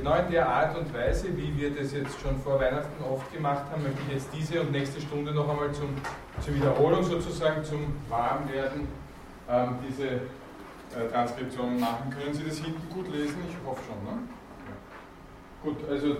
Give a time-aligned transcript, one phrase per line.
[0.00, 3.64] Genau in der Art und Weise, wie wir das jetzt schon vor Weihnachten oft gemacht
[3.70, 5.90] haben, möchte ich jetzt diese und nächste Stunde noch einmal zum,
[6.42, 8.88] zur Wiederholung sozusagen, zum Warmwerden
[9.46, 12.08] ähm, diese äh, Transkription machen.
[12.18, 13.36] Können Sie das hinten gut lesen?
[13.46, 14.02] Ich hoffe schon.
[14.10, 14.22] Ne?
[14.64, 15.70] Ja.
[15.70, 16.16] Gut, also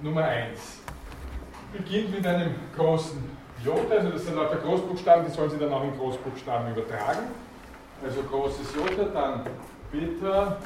[0.00, 0.60] Nummer 1
[1.72, 3.18] beginnt mit einem großen
[3.64, 7.26] J, also das sind lauter Großbuchstaben, die sollen Sie dann auch in Großbuchstaben übertragen.
[8.04, 9.40] Also großes J, dann
[9.90, 10.58] Beta,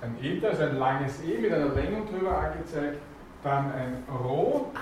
[0.00, 2.98] ein Eta, also ein langes E mit einer Längung drüber angezeigt,
[3.42, 4.72] dann ein Rho,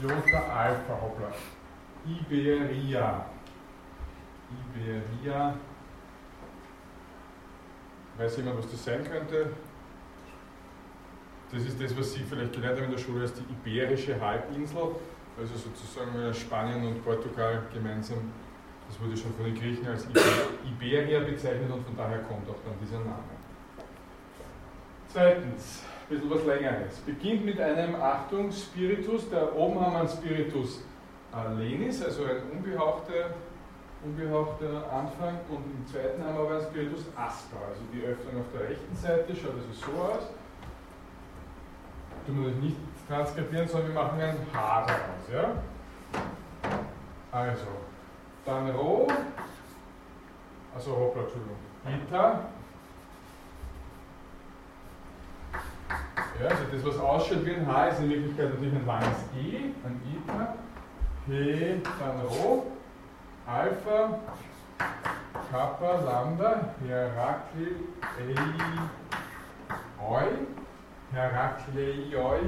[0.00, 1.32] Jota Alpha, hoppla,
[2.06, 3.26] Iberia,
[4.76, 5.54] Iberia,
[8.16, 9.52] weiß jemand, was das sein könnte?
[11.50, 14.96] Das ist das, was Sie vielleicht gelernt haben in der Schule als die Iberische Halbinsel,
[15.38, 18.18] also sozusagen Spanien und Portugal gemeinsam.
[18.86, 20.06] Das wurde schon von den Griechen als
[20.64, 23.37] Iberia bezeichnet und von daher kommt auch dann dieser Name.
[25.10, 26.96] Zweitens, ein bisschen was längeres.
[27.06, 29.30] Beginnt mit einem, Achtung, Spiritus.
[29.30, 30.82] Da oben haben wir einen Spiritus
[31.58, 33.30] lenis, also ein unbehauchter,
[34.04, 35.40] unbehauchter Anfang.
[35.48, 38.94] Und im zweiten haben wir aber einen Spiritus asper, also die Öffnung auf der rechten
[38.94, 40.30] Seite schaut also so aus.
[42.26, 42.76] Tun wir das nicht
[43.08, 45.32] transkribieren, sondern wir machen ein H daraus.
[45.32, 45.62] Ja?
[47.32, 47.66] Also,
[48.44, 49.06] dann Rho,
[50.74, 52.48] also hoppla, Entschuldigung, Eta,
[56.40, 59.56] Ja, also das, was ausschaut wie ein H, ist in Wirklichkeit natürlich ein langes E,
[59.84, 60.54] ein Eta,
[61.26, 62.66] P, dann Rho,
[63.46, 64.20] Alpha,
[65.50, 67.74] Kappa, Lambda, Herakli,
[70.08, 70.24] Oi,
[71.12, 72.40] Herakleioi,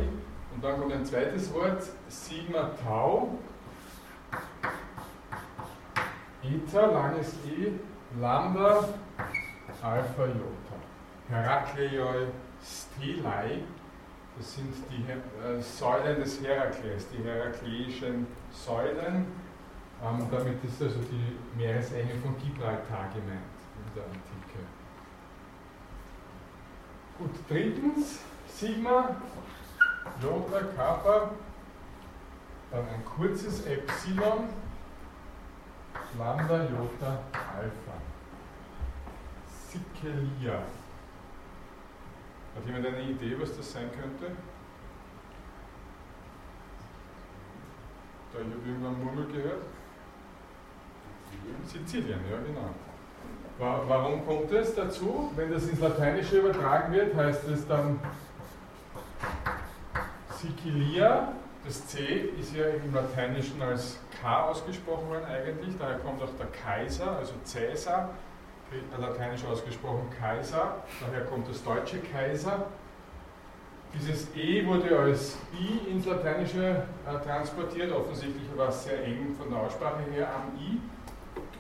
[0.55, 3.39] und dann kommt ein zweites Wort, Sigma Tau,
[6.45, 7.73] Eta, langes E,
[8.21, 8.85] Lambda,
[9.83, 10.77] Alpha, Jota.
[11.29, 12.27] Herakleioi,
[12.63, 13.63] Stelai,
[14.37, 19.27] das sind die äh, Säulen des Herakles, die herakleischen Säulen.
[20.03, 23.43] Ähm, damit ist also die Meeresenge von Gibraltar gemeint
[23.77, 24.65] in der Antike.
[27.19, 29.17] Gut, drittens, Sigma,
[30.23, 31.31] Jota, Kappa,
[32.71, 34.49] dann ein kurzes Epsilon,
[36.19, 38.01] Lambda, Jota, Alpha.
[39.69, 40.63] Sikelia.
[42.57, 44.35] Hat jemand eine Idee, was das sein könnte?
[48.33, 49.63] Da ich habe irgendwann Murmel gehört.
[51.67, 52.71] Sizilien, ja genau.
[53.59, 55.31] Warum kommt es dazu?
[55.37, 58.01] Wenn das ins Lateinische übertragen wird, heißt es dann
[60.37, 61.33] Sicilia.
[61.65, 66.47] Das C ist ja im Lateinischen als K ausgesprochen worden eigentlich, daher kommt auch der
[66.47, 68.11] Kaiser, also Cäsar
[68.99, 72.67] lateinisch ausgesprochen Kaiser, daher kommt das deutsche Kaiser.
[73.93, 79.51] Dieses E wurde als I ins Lateinische äh, transportiert, offensichtlich war es sehr eng von
[79.51, 80.81] der Aussprache her am I.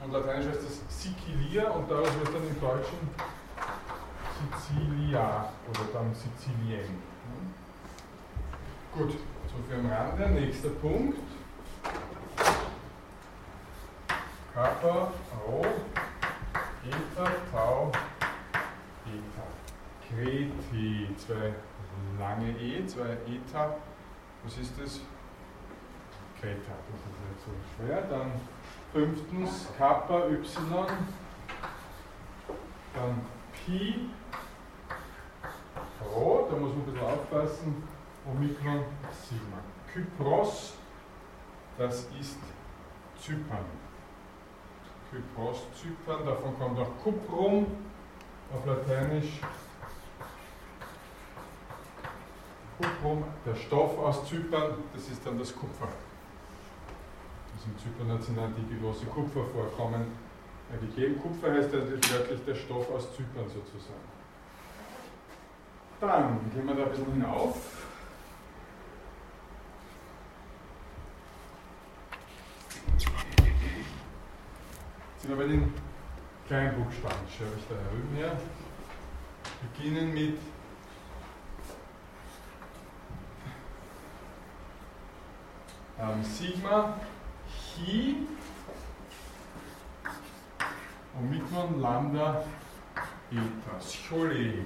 [0.04, 3.10] Und lateinisch heißt das Sicilia und daraus wird dann im Deutschen
[4.41, 7.10] Sicilia oder dann Sizilien.
[8.93, 10.41] Gut, so viel am Rande.
[10.41, 11.19] Nächster Punkt.
[14.54, 15.12] Kappa,
[15.47, 15.65] Rho,
[16.85, 17.93] Eta, Tau,
[19.05, 19.45] Eta.
[20.09, 21.53] Kreti, zwei
[22.19, 23.77] lange E, zwei Eta.
[24.43, 25.01] Was ist das?
[26.41, 28.03] Kreta, das ist nicht so schwer.
[28.09, 28.33] Dann
[28.93, 30.87] fünftens Kappa, Y.
[32.95, 33.21] Dann
[33.53, 34.09] Pi,
[36.03, 37.83] Rho, da muss man ein bisschen aufpassen.
[38.27, 39.59] Omikron, Sigma.
[39.93, 40.75] Kypros,
[41.77, 42.39] das ist
[43.19, 43.80] Zypern.
[45.10, 47.66] Kypros, Zypern, davon kommt auch Cuprum
[48.54, 49.41] auf Lateinisch.
[52.78, 55.88] Cuprum, der Stoff aus Zypern, das ist dann das Kupfer.
[57.54, 60.06] Also in Zypern hat es in der Antike große Kupfervorkommen
[60.81, 61.20] gegeben.
[61.20, 63.99] Kupfer heißt ja wörtlich der Stoff aus Zypern sozusagen.
[66.00, 67.56] Dann gehen wir da ein bisschen hinauf.
[75.20, 75.75] Sind wir bei den
[76.46, 78.38] Kleinbuchstaben, schreibe ich da drüben her.
[79.61, 80.38] Beginnen mit
[85.99, 86.96] ähm, Sigma,
[87.46, 88.26] Chi,
[91.19, 92.44] Omikron, Lambda,
[93.31, 94.64] Eta, Scholi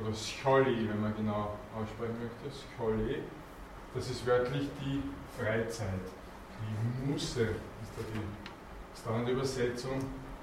[0.00, 3.22] oder Scholi, wenn man genau aussprechen möchte, Scholi.
[3.92, 5.02] Das ist wörtlich die
[5.36, 5.88] Freizeit,
[6.60, 8.55] die Musse ist da die
[8.96, 9.98] Standardübersetzung.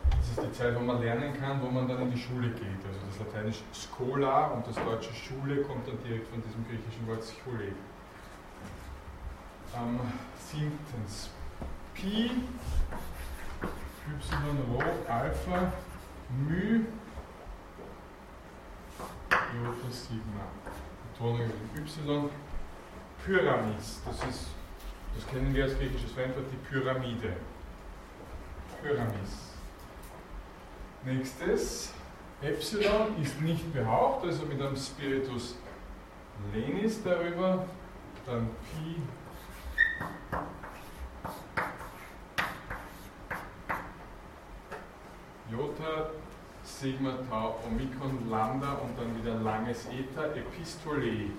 [0.10, 2.86] Das ist die Zeit, wo man lernen kann, wo man dann in die Schule geht.
[2.88, 7.24] Also das lateinische Schola und das deutsche Schule kommt dann direkt von diesem griechischen Wort
[7.44, 7.74] Schule.
[9.76, 10.00] Ähm,
[10.38, 11.30] siebtens.
[11.94, 12.32] Pi,
[13.62, 14.32] y,
[14.70, 15.74] rho, Alpha,
[16.30, 16.86] μ,
[19.30, 20.48] Iota Sigma.
[21.12, 22.30] Betonung über Y.
[23.26, 24.48] Pyramis, das ist,
[25.16, 27.38] das kennen wir als griechisches Fremdwort, die Pyramide.
[28.84, 29.54] Pyramis.
[31.06, 31.94] Nächstes,
[32.42, 35.56] Epsilon ist nicht behaucht, also mit einem Spiritus
[36.54, 37.66] lenis darüber,
[38.26, 39.02] dann Pi
[45.50, 46.10] Jota,
[46.64, 51.30] Sigma, Tau, Omikron, Lambda und dann wieder langes Eta, Epistole.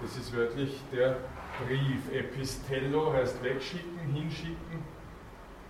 [0.00, 1.16] Das ist wörtlich der
[1.66, 2.12] Brief.
[2.12, 4.95] Epistello heißt wegschicken, hinschicken.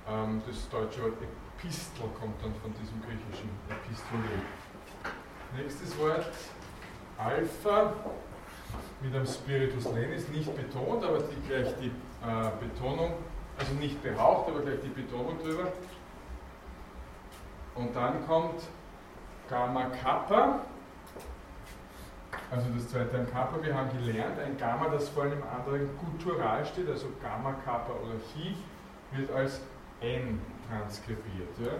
[0.08, 1.14] Ähm, das deutsche Wort
[1.58, 4.22] Epistel kommt dann von diesem griechischen Epistole.
[5.56, 6.30] Nächstes Wort,
[7.18, 7.92] Alpha,
[9.02, 13.14] mit einem Spiritus lenis, nicht betont, aber die, gleich die äh, Betonung,
[13.58, 15.72] also nicht behaucht, aber gleich die Betonung drüber.
[17.74, 18.62] Und dann kommt
[19.48, 20.60] Gamma Kappa,
[22.50, 23.62] also das zweite ein Kappa.
[23.62, 28.14] Wir haben gelernt, ein Gamma, das vor einem anderen Guttural steht, also Gamma Kappa oder
[28.32, 28.56] Chi,
[29.12, 29.60] wird als
[30.00, 31.58] N transkribiert.
[31.58, 31.72] Ja.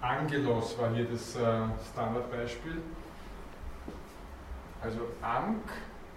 [0.00, 1.40] Angelos war hier das äh,
[1.92, 2.82] Standardbeispiel.
[4.82, 5.62] Also Ank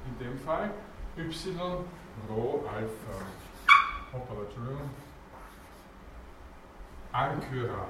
[0.06, 0.72] in dem Fall,
[1.18, 1.58] Y,
[2.30, 3.26] Rho, Alpha.
[4.12, 4.90] Hoppala, Entschuldigung.
[7.14, 7.88] Ankyra.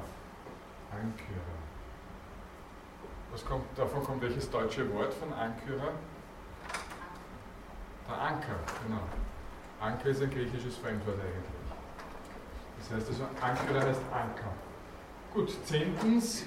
[0.91, 1.57] Ankyra.
[3.31, 5.89] Was kommt, davon kommt welches deutsche Wort von Ankyra?
[8.07, 8.55] Der Anker,
[8.85, 9.01] genau.
[9.81, 11.56] Anker ist ein griechisches Fremdwort eigentlich.
[12.79, 14.53] Das heißt also, Ankyra heißt Anker.
[15.33, 16.45] Gut, zehntens.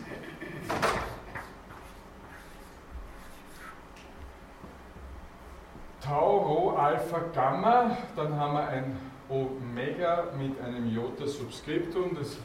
[6.00, 7.97] Tau, Rho, Alpha, Gamma.
[8.17, 8.99] Dann haben wir ein
[9.29, 12.17] Omega mit einem Jota-Subskriptum.
[12.17, 12.38] Das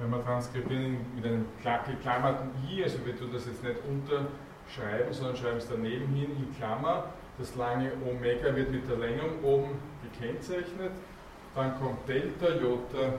[0.00, 1.46] wenn wir transkribieren mit einem
[1.86, 6.56] geklammerten i, also wir tun das jetzt nicht unterschreiben, sondern schreiben es daneben hin in
[6.56, 7.04] Klammer.
[7.40, 10.92] Das lange Omega wird mit der Längung oben gekennzeichnet.
[11.54, 13.14] Dann kommt Delta, Jota,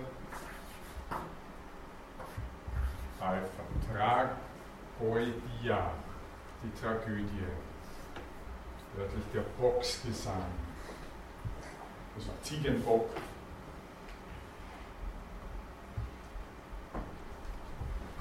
[3.20, 3.64] Alpha.
[5.00, 5.92] Tragoedia,
[6.64, 7.48] die Tragödie.
[8.96, 10.46] Wörtlich der Boxgesang.
[12.16, 13.10] Also Ziegenbock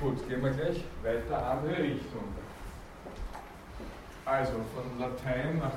[0.01, 2.25] Gut, gehen wir gleich weiter andere Richtung.
[4.25, 5.73] Also von Latein nach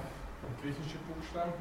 [0.61, 1.53] griechische Buchstaben.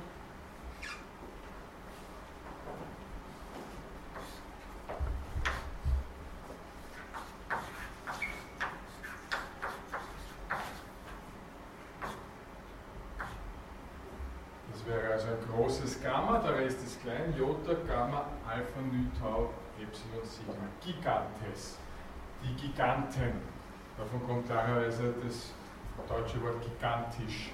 [14.73, 19.51] Das wäre also ein großes Gamma, der Rest ist klein, Jota, Gamma, Alpha, Nu, Tau,
[19.81, 21.79] Epsilon, Sigma, Gigantes
[22.43, 23.41] die Giganten.
[23.97, 25.53] Davon kommt klarerweise das
[26.09, 27.51] deutsche Wort gigantisch.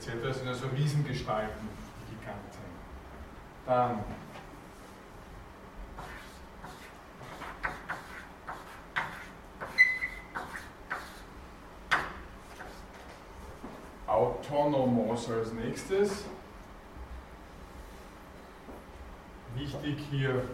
[0.00, 0.12] Etc.
[0.22, 1.68] Das sind also Riesengestalten,
[2.08, 2.58] die Giganten.
[3.66, 4.02] Dann
[14.06, 16.24] Autonomos als nächstes.
[19.54, 20.44] Wichtig hier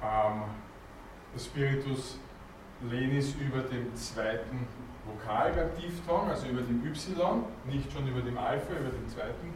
[0.00, 0.42] ähm,
[1.36, 2.18] Spiritus
[2.88, 4.68] lenis über dem zweiten
[5.06, 9.54] Vokal beim Diphthong, also über dem Y, nicht schon über dem Alpha, über dem zweiten.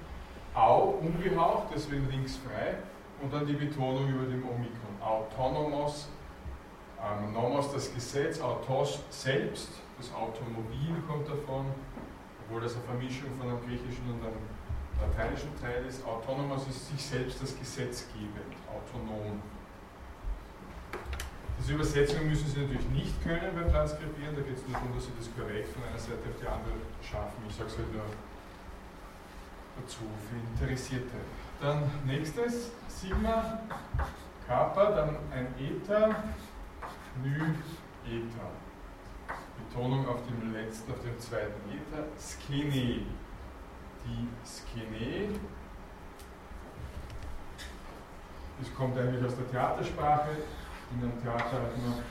[0.54, 2.76] Au, ungehaucht, deswegen links frei.
[3.22, 4.96] Und dann die Betonung über dem Omikron.
[5.00, 6.08] Autonomos,
[7.02, 11.66] ähm, Nomos das Gesetz, Autos selbst, das Automobil kommt davon,
[12.44, 14.40] obwohl das eine Vermischung von einem griechischen und einem
[15.00, 16.04] lateinischen Teil ist.
[16.06, 19.40] Autonomos ist sich selbst das Gesetz gebend, autonom.
[21.60, 25.04] Diese Übersetzung müssen Sie natürlich nicht können beim Transkribieren, da geht es nur darum, dass
[25.04, 27.36] Sie das korrekt von einer Seite auf die andere schaffen.
[27.46, 28.04] Ich sage es halt nur
[29.76, 31.20] dazu für Interessierte.
[31.60, 33.60] Dann nächstes, Sigma,
[34.46, 36.24] Kappa, dann ein Eta,
[37.22, 37.52] Nü,
[38.06, 38.48] Eta.
[39.68, 43.04] Betonung auf dem letzten, auf dem zweiten Eta, Skene.
[44.06, 45.38] Die Skene,
[48.58, 50.30] das kommt eigentlich aus der Theatersprache,
[50.92, 52.02] in einem Theater hat man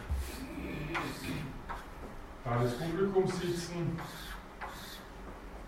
[2.43, 3.99] da das Publikum sitzen.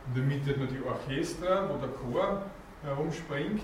[0.08, 2.44] In der Mitte hat man die Orchester, wo der Chor
[2.84, 3.64] herumspringt.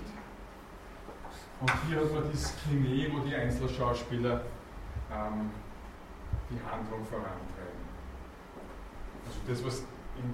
[1.60, 4.42] Und hier hat man das Kiné, wo die Einzelschauspieler
[5.12, 5.50] ähm,
[6.50, 7.88] die Handlung vorantreiben.
[9.26, 9.78] Also das, was
[10.16, 10.30] im,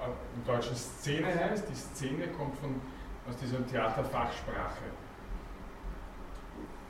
[0.00, 2.80] äh, im Deutschen Szene heißt, die Szene kommt von,
[3.28, 4.84] aus dieser Theaterfachsprache.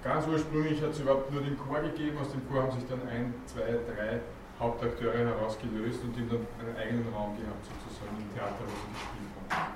[0.02, 3.06] Ganz ursprünglich hat es überhaupt nur den Chor gegeben, aus dem Chor haben sich dann
[3.06, 4.20] ein, zwei, drei
[4.58, 9.30] Hauptakteure herausgelöst und die dann einen eigenen Raum gehabt, sozusagen im Theater, wo sie gespielt
[9.50, 9.74] haben.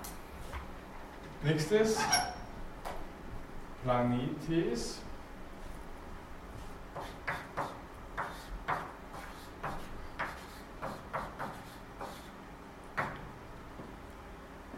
[1.43, 2.03] Nächstes,
[3.83, 5.03] Planetes.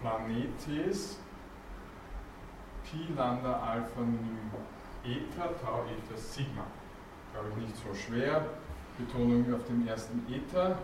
[0.01, 1.19] Planetes,
[2.85, 4.59] Pi Lambda Alpha Nu
[5.07, 6.67] Eta Tau Eta Sigma.
[7.33, 8.45] Glaube ich nicht so schwer.
[8.99, 10.79] Betonung auf dem ersten Eta.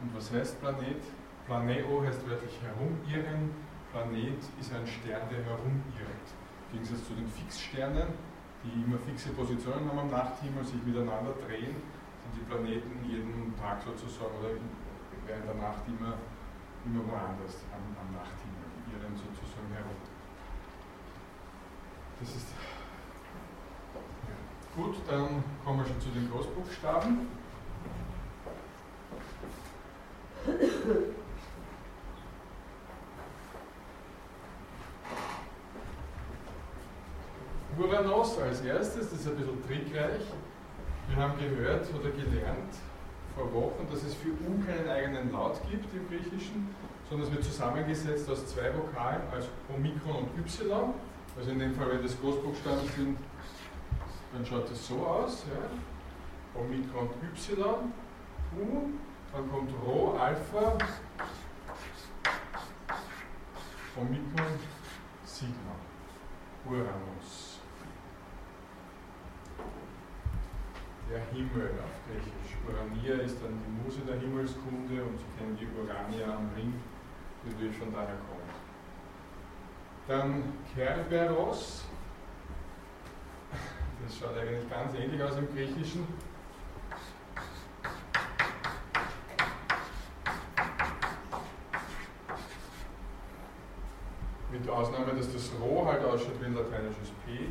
[0.00, 1.02] Und was heißt Planet?
[1.46, 3.50] Planeo heißt wörtlich herumirren.
[3.92, 6.26] Planet ist ein Stern, der herumirrt.
[6.70, 8.08] Im Gegensatz zu den Fixsternen,
[8.64, 13.82] die immer fixe Positionen haben am Nachthimmel, sich miteinander drehen, sind die Planeten jeden Tag
[13.82, 14.54] sozusagen oder
[15.26, 16.14] während der Nacht immer,
[16.86, 19.98] immer woanders am, am Nachthimmel, irren sozusagen herum.
[22.20, 22.79] Das ist.
[24.76, 27.28] Gut, dann kommen wir schon zu den Großbuchstaben.
[37.78, 40.22] Uranos als erstes, das ist ein bisschen trickreich.
[41.08, 42.74] Wir haben gehört oder gelernt
[43.34, 46.74] vor Wochen, dass es für U keinen eigenen Laut gibt im Griechischen,
[47.08, 50.94] sondern es wird zusammengesetzt aus zwei Vokalen, als Omikron und Y.
[51.36, 53.18] Also in dem Fall, wenn das Großbuchstaben sind,
[54.32, 55.44] dann schaut es so aus.
[55.48, 56.60] Ja.
[56.60, 57.92] Omikron Y,
[58.58, 58.90] U,
[59.32, 60.76] dann kommt Rho, Alpha,
[63.96, 64.58] Omikron,
[65.24, 65.76] Sigma,
[66.66, 67.50] Uranus.
[71.10, 72.56] der Himmel auf Griechisch.
[72.66, 76.72] Urania ist dann die Muse der Himmelskunde und Sie kennen die Urania am Ring,
[77.42, 78.54] die natürlich von daher kommt.
[80.06, 81.84] Dann Kerberos,
[84.04, 86.06] das schaut eigentlich ganz ähnlich aus im Griechischen.
[94.50, 97.46] Mit Ausnahme, dass das Rho halt ausschaut wie ein lateinisches P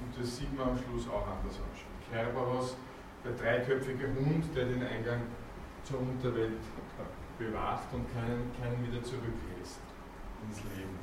[0.00, 2.12] und das Sigma am Schluss auch anders ausschaut.
[2.12, 2.76] Kerberos
[3.24, 5.22] der dreiköpfige Hund, der den Eingang
[5.82, 6.60] zur Unterwelt
[7.38, 9.80] bewacht und keinen, keinen wieder zurücklässt
[10.46, 10.98] ins Leben.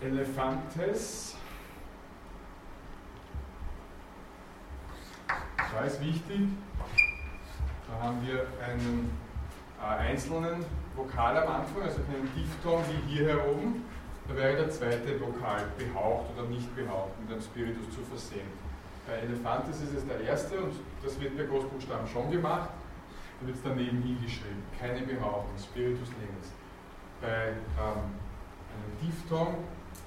[0.00, 1.36] Elefantes.
[5.74, 6.48] Da ist wichtig,
[7.88, 9.10] da haben wir einen
[9.82, 10.64] äh, einzelnen
[10.94, 13.82] Vokal am Anfang, also keinen Diphthong wie hier oben.
[14.28, 18.46] Da wäre der zweite Vokal behaucht oder nicht behaucht mit einem Spiritus zu versehen.
[19.06, 22.70] Bei Elefantis ist es der erste und das wird bei Großbuchstaben schon gemacht.
[23.40, 24.62] Da wird es daneben hingeschrieben.
[24.78, 26.52] Keine Behauptung, Spiritus lenis.
[27.20, 28.14] Bei ähm,
[28.70, 29.56] einem Diphthong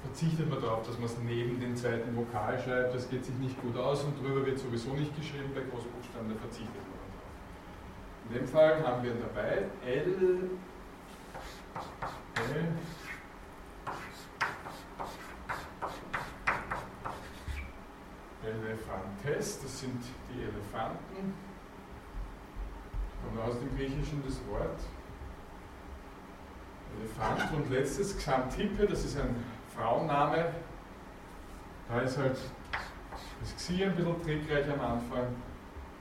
[0.04, 2.94] verzichtet man darauf, dass man es neben den zweiten Vokal schreibt.
[2.94, 5.52] Das geht sich nicht gut aus und drüber wird sowieso nicht geschrieben.
[5.54, 8.30] Bei Großbuchstaben, da verzichtet man darauf.
[8.30, 10.50] In dem Fall haben wir dabei L,
[12.36, 12.68] L
[18.46, 21.34] Elefantes, das sind die Elefanten.
[23.24, 24.80] Kommt aus dem Griechischen das Wort.
[27.00, 29.36] Elefant und letztes Xantippe, das ist ein
[29.78, 30.54] Frauenname.
[31.88, 32.38] Da ist halt
[33.40, 35.28] das Xi ein bisschen trickreich am Anfang.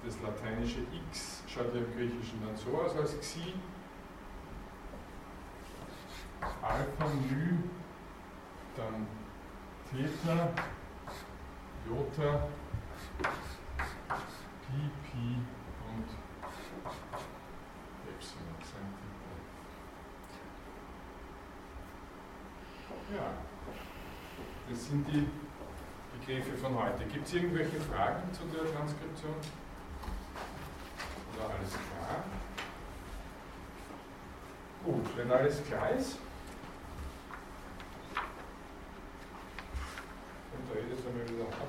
[0.05, 3.55] Das lateinische X schaut ja im Griechischen dann so aus als Xi.
[6.63, 7.59] Alpha, Mü,
[8.77, 9.07] dann
[9.91, 10.51] Theta,
[11.87, 12.49] Jota,
[14.67, 15.37] Pi, Pi
[15.89, 16.09] und
[18.09, 18.57] Epsilon
[23.15, 23.56] Ja,
[24.69, 25.27] das sind die
[26.19, 27.05] Begriffe von heute.
[27.13, 29.35] Gibt es irgendwelche Fragen zu der Transkription?
[31.35, 32.25] Oder alles klar?
[34.85, 36.19] Gut, wenn alles klar ist,
[40.69, 41.69] da jedes einmal wieder ab.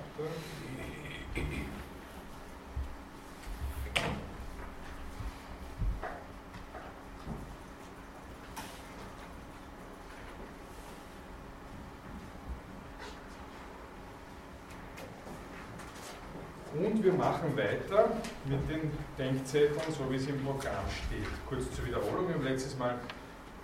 [16.74, 18.10] Und wir machen weiter
[18.46, 21.28] mit den Denkzetteln, so wie es im Programm steht.
[21.50, 22.96] Kurz zur Wiederholung, wir haben letztes Mal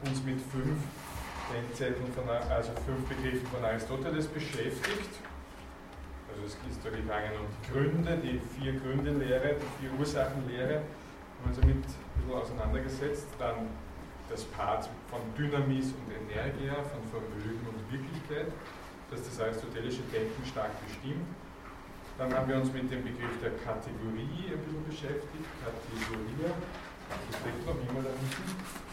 [0.03, 0.81] uns mit fünf
[1.53, 5.13] Denkzetteln von, also fünf Begriffen von Aristoteles beschäftigt.
[6.33, 11.45] Also es ist da gegangen um die Gründe, die vier Gründe-Lehre, die vier Ursachenlehre, haben
[11.45, 11.83] uns damit ein
[12.17, 13.27] bisschen auseinandergesetzt.
[13.38, 13.69] Dann
[14.29, 18.51] das Part von Dynamis und Energia, von Vermögen und Wirklichkeit,
[19.12, 21.27] das das aristotelische Denken stark bestimmt.
[22.17, 25.46] Dann haben wir uns mit dem Begriff der Kategorie ein bisschen beschäftigt.
[25.63, 26.53] Kategorie,
[27.10, 28.84] das steht noch immer da hinten.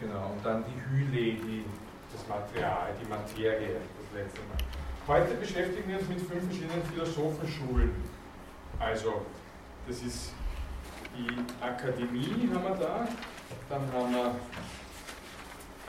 [0.00, 1.64] Genau, und dann die Hyle, die,
[2.12, 4.58] das Material, die Materie, das letzte Mal.
[5.06, 7.90] Heute beschäftigen wir uns mit fünf verschiedenen Philosophenschulen.
[8.78, 9.24] Also,
[9.86, 10.32] das ist
[11.16, 13.08] die Akademie haben wir da,
[13.68, 14.34] dann haben wir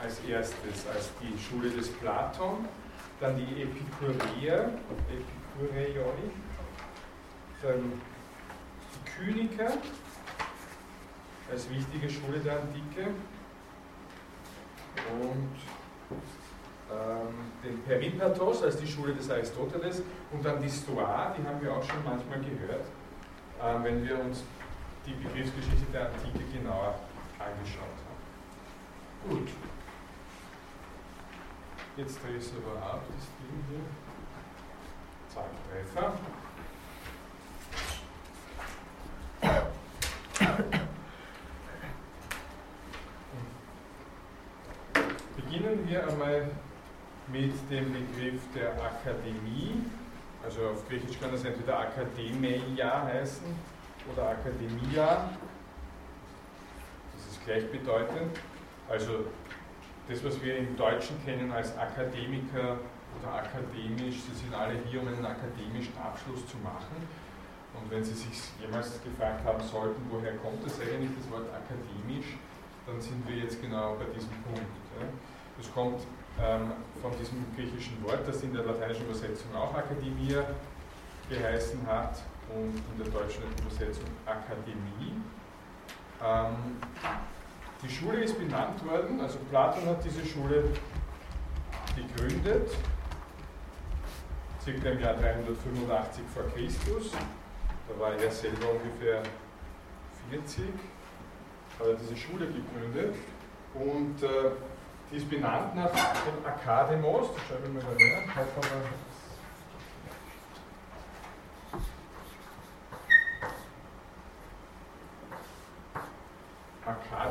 [0.02, 2.66] als erstes als die Schule des Platon,
[3.20, 4.70] dann die Epikureer,
[5.10, 6.30] Epikureioi,
[7.62, 8.00] dann
[8.92, 9.72] die Kyniker
[11.50, 13.10] als wichtige Schule der Antike
[15.20, 15.56] und
[16.90, 20.02] ähm, den Peripatos als die Schule des Aristoteles
[20.32, 22.86] und dann die Stoa, die haben wir auch schon manchmal gehört,
[23.60, 24.44] äh, wenn wir uns
[25.06, 26.98] die Begriffsgeschichte der Antike genauer
[27.38, 29.28] angeschaut haben.
[29.28, 29.48] Gut.
[31.96, 33.80] Jetzt drehe ich es aber ab, das Ding hier.
[35.32, 36.12] Zack, Treffer.
[45.36, 46.50] Beginnen wir einmal
[47.28, 49.84] mit dem Begriff der Akademie.
[50.44, 53.75] Also auf Griechisch kann das entweder Akademeia heißen
[54.12, 55.30] oder Akademia.
[57.12, 58.38] Das ist gleichbedeutend.
[58.88, 59.26] Also
[60.08, 62.78] das, was wir im Deutschen kennen als Akademiker
[63.18, 66.96] oder akademisch, sie sind alle hier, um einen akademischen Abschluss zu machen.
[67.74, 72.38] Und wenn Sie sich jemals gefragt haben sollten, woher kommt das eigentlich, das Wort akademisch,
[72.86, 74.64] dann sind wir jetzt genau bei diesem Punkt.
[75.58, 76.00] Das kommt
[76.40, 80.44] ähm, von diesem griechischen Wort, das in der lateinischen Übersetzung auch Akademia
[81.28, 82.22] geheißen hat
[82.54, 85.20] und in der deutschen Übersetzung Akademie.
[86.22, 86.78] Ähm,
[87.82, 90.64] die Schule ist benannt worden, also Platon hat diese Schule
[91.94, 92.70] gegründet,
[94.62, 97.12] circa im Jahr 385 vor Christus.
[97.88, 99.22] Da war er selber ungefähr
[100.30, 100.64] 40,
[101.78, 103.14] hat er diese Schule gegründet
[103.74, 104.50] und äh,
[105.10, 109.05] die ist benannt nach dem Akademos, das schreibe ich mal da her,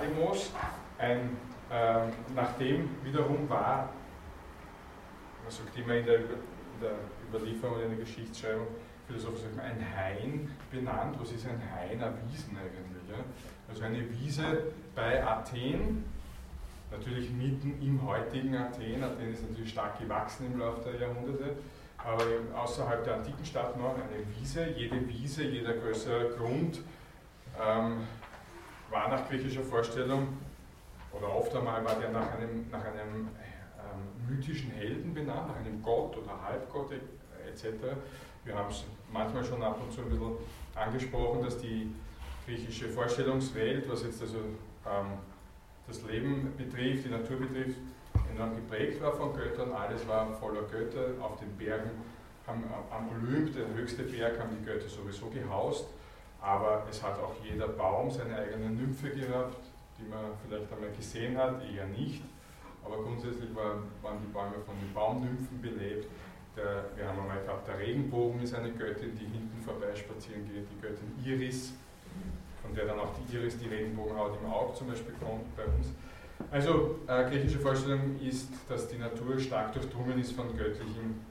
[0.05, 0.51] Akademos,
[0.97, 1.37] ein,
[1.71, 3.89] äh, nachdem wiederum war,
[5.43, 6.25] man sagt immer in der, in
[6.81, 6.91] der
[7.29, 8.67] Überlieferung oder in der Geschichtsschreibung,
[9.07, 11.15] Philosophen sagen, ein Hain benannt.
[11.19, 12.01] Was ist ein Hain?
[12.01, 13.09] Eine Wiesen eigentlich.
[13.09, 13.23] Ja?
[13.69, 14.63] Also eine Wiese
[14.95, 16.05] bei Athen,
[16.89, 19.03] natürlich mitten im heutigen Athen.
[19.03, 21.55] Athen ist natürlich stark gewachsen im Laufe der Jahrhunderte,
[21.97, 22.23] aber
[22.59, 24.69] außerhalb der antiken Stadt noch eine Wiese.
[24.75, 26.79] Jede Wiese, jeder größere Grund
[27.63, 28.07] ähm,
[28.95, 30.27] war nach griechischer Vorstellung,
[31.11, 35.81] oder oft einmal war der nach einem, nach einem ähm, mythischen Helden benannt, nach einem
[35.83, 37.65] Gott oder Halbgott etc.
[38.45, 40.31] Wir haben es manchmal schon ab und zu ein bisschen
[40.75, 41.93] angesprochen, dass die
[42.45, 45.19] griechische Vorstellungswelt, was jetzt also ähm,
[45.87, 47.77] das Leben betrifft, die Natur betrifft,
[48.33, 49.73] enorm geprägt war von Göttern.
[49.73, 51.21] Alles war voller Götter.
[51.21, 51.91] Auf den Bergen,
[52.47, 55.85] haben, am Olymp, der höchste Berg, haben die Götter sowieso gehaust
[56.41, 59.57] aber es hat auch jeder Baum seine eigene Nymphe gehabt,
[59.97, 62.21] die man vielleicht einmal gesehen hat, eher nicht.
[62.83, 66.07] Aber grundsätzlich war, waren die Bäume von den Baumnymphen belebt.
[66.55, 70.67] Der, wir haben einmal gehabt, der Regenbogen ist eine Göttin, die hinten vorbei spazieren geht,
[70.71, 71.73] die Göttin Iris,
[72.61, 75.87] von der dann auch die Iris die Regenbogenhaut im Auge zum Beispiel kommt bei uns.
[76.51, 81.25] Also äh, griechische Vorstellung ist, dass die Natur stark durchdrungen ist von göttlichen,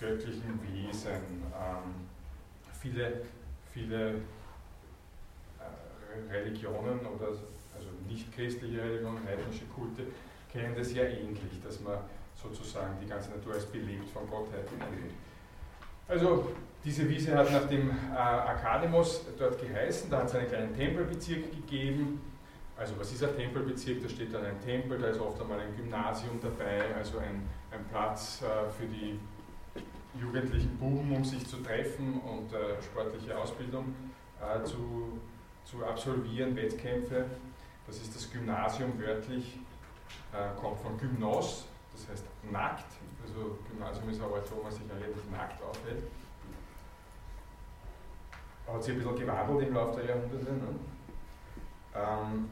[0.00, 1.10] göttlichen Wesen.
[1.10, 2.06] Ähm,
[2.80, 3.22] viele
[3.76, 4.14] viele
[5.60, 10.04] äh, Religionen oder also nicht christliche Religionen, heidnische Kulte
[10.50, 11.98] kennen das ja ähnlich, dass man
[12.34, 15.12] sozusagen die ganze Natur als belebt von Gottheit annimmt.
[16.08, 16.50] Also
[16.84, 21.50] diese Wiese hat nach dem äh, Akademos dort geheißen, da hat es einen kleinen Tempelbezirk
[21.50, 22.20] gegeben.
[22.78, 24.02] Also was ist ein Tempelbezirk?
[24.02, 27.84] Da steht dann ein Tempel, da ist oft einmal ein Gymnasium dabei, also ein, ein
[27.90, 29.18] Platz äh, für die
[30.20, 33.94] jugendlichen Buben, um sich zu treffen und äh, sportliche Ausbildung
[34.40, 35.18] äh, zu,
[35.64, 37.26] zu absolvieren, Wettkämpfe.
[37.86, 39.58] Das ist das Gymnasium wörtlich,
[40.32, 42.92] äh, kommt von Gymnos, das heißt nackt.
[43.22, 46.02] Also Gymnasium ist ein Ort, wo man sich eigentlich nackt aufhält.
[48.72, 50.52] hat sich ein bisschen gewandelt im Laufe der Jahrhunderte.
[50.52, 50.74] Ne?
[51.94, 52.48] Ähm,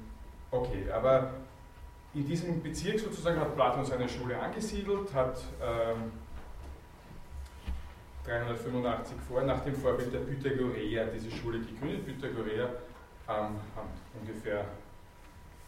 [0.50, 1.32] okay, aber
[2.14, 6.12] in diesem Bezirk sozusagen hat Platon seine Schule angesiedelt, hat ähm,
[8.26, 12.06] 385 vor, nach dem Vorbild der Pythagoreer diese Schule gegründet.
[12.06, 12.70] Pythagoreer
[13.28, 13.56] ähm,
[14.20, 14.64] ungefähr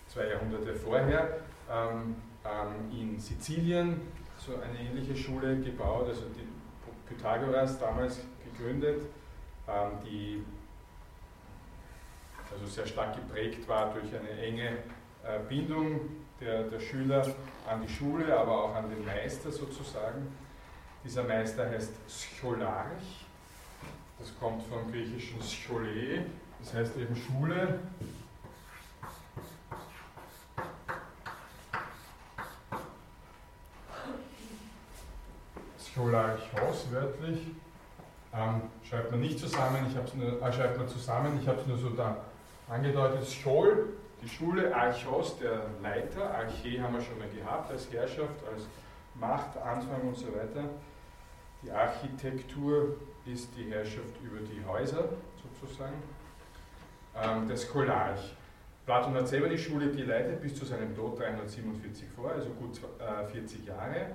[0.08, 1.38] zwei Jahrhunderte vorher
[1.70, 4.00] ähm, ähm, in Sizilien
[4.38, 6.46] so eine ähnliche Schule gebaut, also die
[7.06, 9.02] Pythagoras damals gegründet,
[9.68, 10.44] ähm, die
[12.52, 14.68] also sehr stark geprägt war durch eine enge
[15.24, 16.00] äh, Bindung
[16.40, 17.26] der, der Schüler
[17.68, 20.28] an die Schule, aber auch an den Meister sozusagen.
[21.06, 23.24] Dieser Meister heißt Scholarch,
[24.18, 26.24] das kommt vom griechischen Schole,
[26.58, 27.78] das heißt eben Schule.
[35.78, 37.38] Scholarchos wörtlich.
[38.34, 41.60] Ähm, schreibt man nicht zusammen, ich habe es nur, äh, schreibt man zusammen, ich habe
[41.60, 42.16] es nur so da
[42.68, 43.28] angedeutet.
[43.30, 43.90] Schol,
[44.20, 48.64] die Schule, Archos, der Leiter, Arche haben wir schon mal gehabt, als Herrschaft, als
[49.14, 50.68] Macht, Anfang und so weiter.
[51.62, 55.08] Die Architektur ist die Herrschaft über die Häuser
[55.60, 56.02] sozusagen.
[57.14, 58.34] Ähm, der Scholarch.
[58.84, 63.26] Platon hat selber die Schule geleitet bis zu seinem Tod 347 vor, also gut äh,
[63.26, 64.14] 40 Jahre.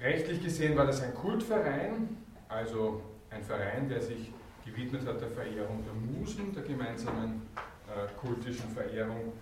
[0.00, 2.16] Rechtlich gesehen war das ein Kultverein,
[2.48, 4.32] also ein Verein, der sich
[4.66, 7.42] gewidmet hat der Verehrung der Musen, der gemeinsamen
[7.86, 9.32] äh, kultischen Verehrung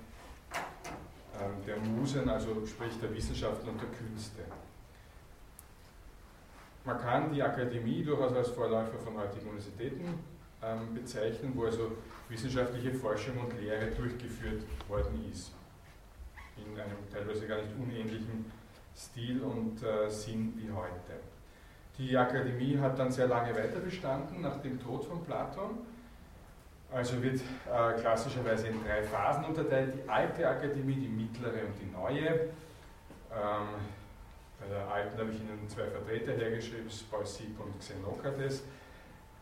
[0.53, 4.43] äh, der Musen, also sprich der Wissenschaften und der Künste.
[6.85, 10.19] Man kann die Akademie durchaus als Vorläufer von heutigen Universitäten
[10.63, 11.93] ähm, bezeichnen, wo also
[12.29, 15.53] wissenschaftliche Forschung und Lehre durchgeführt worden ist.
[16.57, 18.53] In einem teilweise gar nicht unähnlichen
[18.95, 21.21] Stil und äh, Sinn wie heute.
[21.97, 25.79] Die Akademie hat dann sehr lange weiter bestanden nach dem Tod von Platon.
[26.93, 29.95] Also wird äh, klassischerweise in drei Phasen unterteilt.
[29.95, 32.29] Die alte Akademie, die mittlere und die neue.
[33.33, 33.69] Ähm,
[34.71, 38.63] der alten habe ich Ihnen zwei Vertreter hergeschrieben, Speusipp und Xenokrates.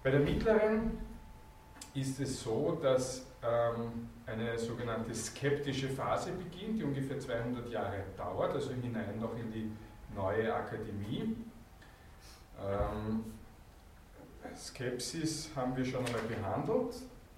[0.02, 0.98] Bei der mittleren
[1.94, 8.54] ist es so, dass ähm, eine sogenannte skeptische Phase beginnt, die ungefähr 200 Jahre dauert,
[8.54, 9.70] also hinein noch in die
[10.14, 11.36] neue Akademie.
[12.60, 13.24] Ähm,
[14.56, 16.94] Skepsis haben wir schon einmal behandelt,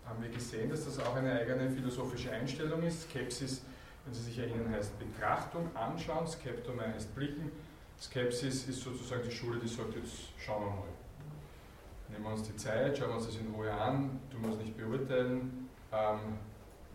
[0.06, 3.10] haben wir gesehen, dass das auch eine eigene philosophische Einstellung ist.
[3.10, 3.62] Skepsis,
[4.04, 7.50] wenn Sie sich erinnern, heißt Betrachtung, Anschauen, Skeptome heißt Blicken.
[8.00, 10.88] Skepsis ist sozusagen die Schule, die sagt, jetzt schauen wir mal.
[12.08, 14.58] Nehmen wir uns die Zeit, schauen wir uns das in Ruhe an, tun wir es
[14.58, 15.68] nicht beurteilen.
[15.92, 16.38] Ähm,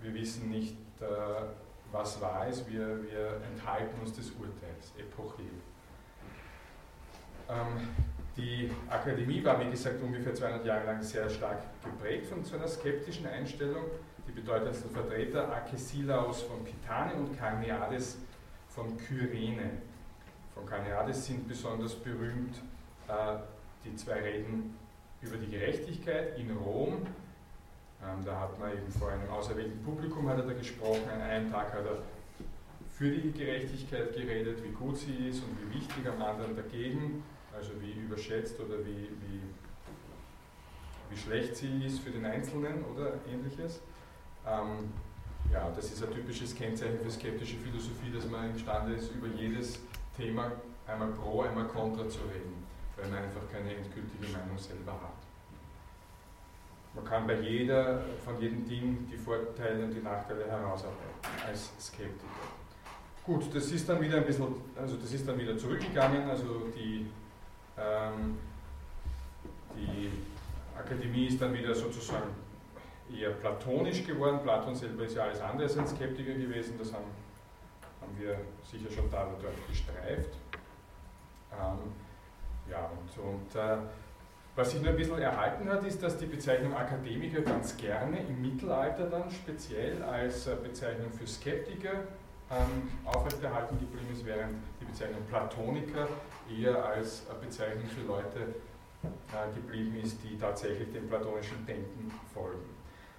[0.02, 1.06] wir wissen nicht, äh,
[1.92, 5.50] was wahr ist, wir, wir enthalten uns des Urteils, epochil.
[7.50, 7.90] Ähm,
[8.38, 12.68] die Akademie war, wie gesagt, ungefähr 200 Jahre lang sehr stark geprägt von so einer
[12.68, 13.86] skeptischen Einstellung.
[14.28, 18.20] Die bedeutendsten Vertreter Akesilaus von Pitane und Karneades
[18.70, 19.72] von Kyrene.
[20.60, 22.58] Von Karneades sind besonders berühmt
[23.08, 23.38] äh,
[23.86, 24.76] die zwei Reden
[25.22, 27.06] über die Gerechtigkeit in Rom.
[28.04, 31.10] Ähm, da hat man eben vor einem auserwählten Publikum hat er da gesprochen.
[31.14, 32.00] An einem Tag hat er
[32.98, 37.24] für die Gerechtigkeit geredet, wie gut sie ist und wie wichtig, am anderen dagegen
[37.56, 39.42] also wie überschätzt oder wie, wie,
[41.10, 43.80] wie schlecht sie ist für den Einzelnen oder ähnliches.
[44.46, 44.92] Ähm,
[45.52, 49.80] ja, das ist ein typisches Kennzeichen für skeptische Philosophie, dass man imstande ist, über jedes
[50.20, 50.52] Thema
[50.88, 52.66] einmal pro, einmal contra zu reden,
[52.98, 55.20] weil man einfach keine endgültige Meinung selber hat.
[56.94, 62.50] Man kann bei jeder, von jedem Ding die Vorteile und die Nachteile herausarbeiten als Skeptiker.
[63.24, 67.06] Gut, das ist dann wieder ein bisschen, also das ist dann wieder zurückgegangen, also die
[67.78, 68.38] ähm,
[69.76, 70.12] die
[70.78, 72.30] Akademie ist dann wieder sozusagen
[73.14, 74.40] eher platonisch geworden.
[74.44, 77.06] Platon selber ist ja alles andere als ein Skeptiker gewesen, das haben,
[78.02, 80.38] haben wir sicher schon da oder dort gestreift.
[81.52, 81.92] Ähm,
[82.70, 83.78] ja, und, und äh,
[84.56, 88.42] was sich nur ein bisschen erhalten hat, ist, dass die Bezeichnung Akademiker ganz gerne im
[88.42, 92.04] Mittelalter dann speziell als äh, Bezeichnung für Skeptiker
[92.52, 96.08] ähm, aufrechterhalten geblieben ist, während die Bezeichnung Platoniker
[96.50, 98.56] eher als Bezeichnung für Leute
[99.04, 102.70] äh, geblieben ist, die tatsächlich dem platonischen Denken folgen.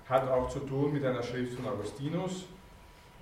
[0.09, 2.47] Hat auch zu tun mit einer Schrift von Augustinus,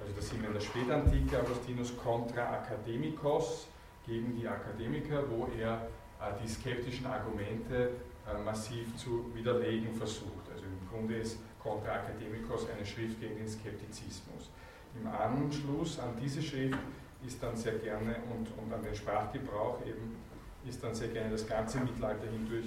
[0.00, 3.66] also das sind wir in der Spätantike, Augustinus contra academicos,
[4.08, 5.88] gegen die Akademiker, wo er
[6.20, 7.90] äh, die skeptischen Argumente
[8.26, 10.50] äh, massiv zu widerlegen versucht.
[10.52, 14.50] Also im Grunde ist Contra Academicos eine Schrift gegen den Skeptizismus.
[14.98, 16.78] Im Anschluss an diese Schrift
[17.26, 20.16] ist dann sehr gerne und, und an den Sprachgebrauch eben
[20.66, 22.66] ist dann sehr gerne das ganze Mittelalter hindurch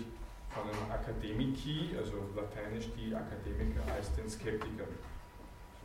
[0.49, 4.87] von den Akademiki, also lateinisch die Akademiker, als den Skeptikern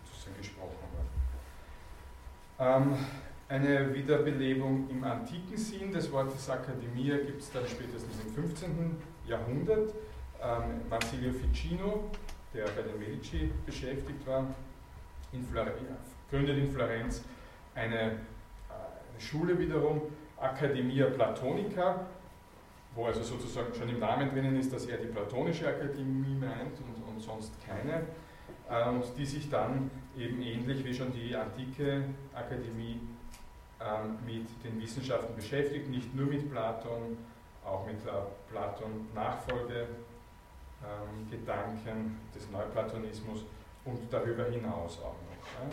[0.04, 1.15] sozusagen gesprochen worden.
[2.58, 2.96] Ähm,
[3.48, 8.96] eine Wiederbelebung im antiken Sinn des Wortes Akademia gibt es dann spätestens im 15.
[9.26, 9.92] Jahrhundert.
[10.42, 12.10] Ähm, Marsilio Ficino,
[12.54, 14.46] der bei den Medici beschäftigt war,
[15.32, 15.46] in
[16.30, 17.22] gründet in Florenz
[17.74, 20.02] eine, äh, eine Schule wiederum,
[20.40, 22.06] Academia Platonica,
[22.94, 27.06] wo also sozusagen schon im Namen drinnen ist, dass er die platonische Akademie meint und,
[27.06, 28.06] und sonst keine,
[28.70, 33.00] äh, und die sich dann eben ähnlich wie schon die antike Akademie
[33.80, 37.18] ähm, mit den Wissenschaften beschäftigt, nicht nur mit Platon,
[37.64, 37.96] auch mit
[38.50, 39.86] Platon Nachfolge,
[40.82, 41.28] ähm,
[42.34, 43.44] des Neuplatonismus
[43.84, 45.72] und darüber hinaus auch noch.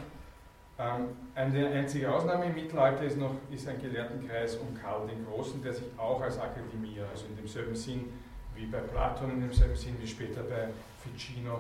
[0.80, 5.62] Ähm, eine einzige Ausnahme im Mittelalter ist noch ist ein Gelehrtenkreis um Karl den Großen,
[5.62, 8.12] der sich auch als Akademie, also in demselben Sinn
[8.56, 11.60] wie bei Platon, in demselben Sinn wie später bei Ficino,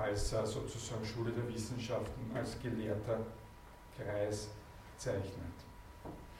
[0.00, 3.20] als sozusagen Schule der Wissenschaften, als gelehrter
[3.96, 4.48] Kreis
[4.96, 5.54] zeichnet.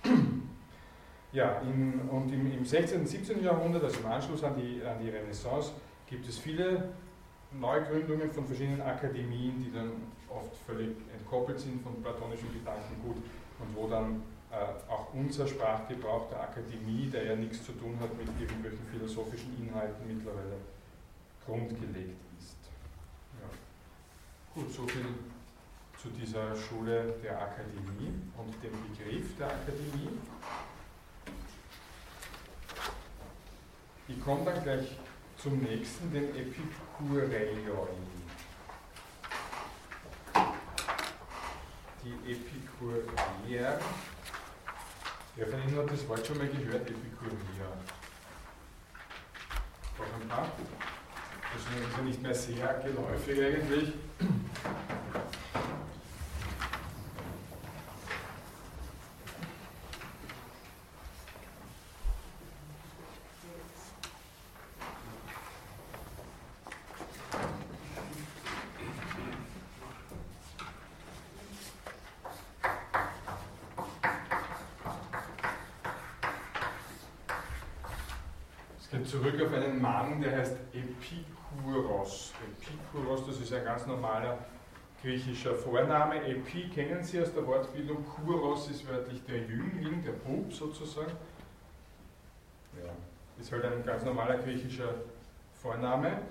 [1.32, 3.02] Ja, in, und im, im 16.
[3.02, 3.44] und 17.
[3.44, 5.70] Jahrhundert, also im Anschluss an die, an die Renaissance,
[6.08, 6.88] gibt es viele
[7.52, 9.92] Neugründungen von verschiedenen Akademien, die dann
[10.28, 13.16] oft völlig entkoppelt sind von platonischen Gedankengut
[13.60, 18.10] und wo dann äh, auch unser Sprachgebrauch der Akademie, der ja nichts zu tun hat
[18.18, 20.56] mit irgendwelchen philosophischen Inhalten, mittlerweile
[21.46, 22.29] grundgelegt ist.
[24.52, 25.06] Gut, soviel
[25.96, 30.18] zu dieser Schule der Akademie und dem Begriff der Akademie.
[34.08, 34.98] Ich komme dann gleich
[35.38, 37.90] zum nächsten, den Epikureioi.
[42.02, 43.78] Die Epikureier.
[45.36, 47.72] Wer von Ihnen hat das Wort schon mal gehört, Epikureier?
[49.96, 50.48] Auch ein paar?
[51.52, 51.62] Das
[51.98, 53.92] ja nicht mehr sehr geläufig eigentlich.
[79.10, 80.56] zurück auf einen Mann, der heißt
[82.00, 82.32] Epikuros.
[82.60, 84.38] Epikuros, das ist ein ganz normaler
[85.02, 86.24] griechischer Vorname.
[86.26, 88.04] Epi kennen Sie aus der Wortbildung.
[88.04, 91.12] Kuros ist wörtlich der Jüngling, der Bub sozusagen.
[92.76, 92.90] Ja,
[93.38, 94.94] ist halt ein ganz normaler griechischer
[95.54, 96.22] Vorname.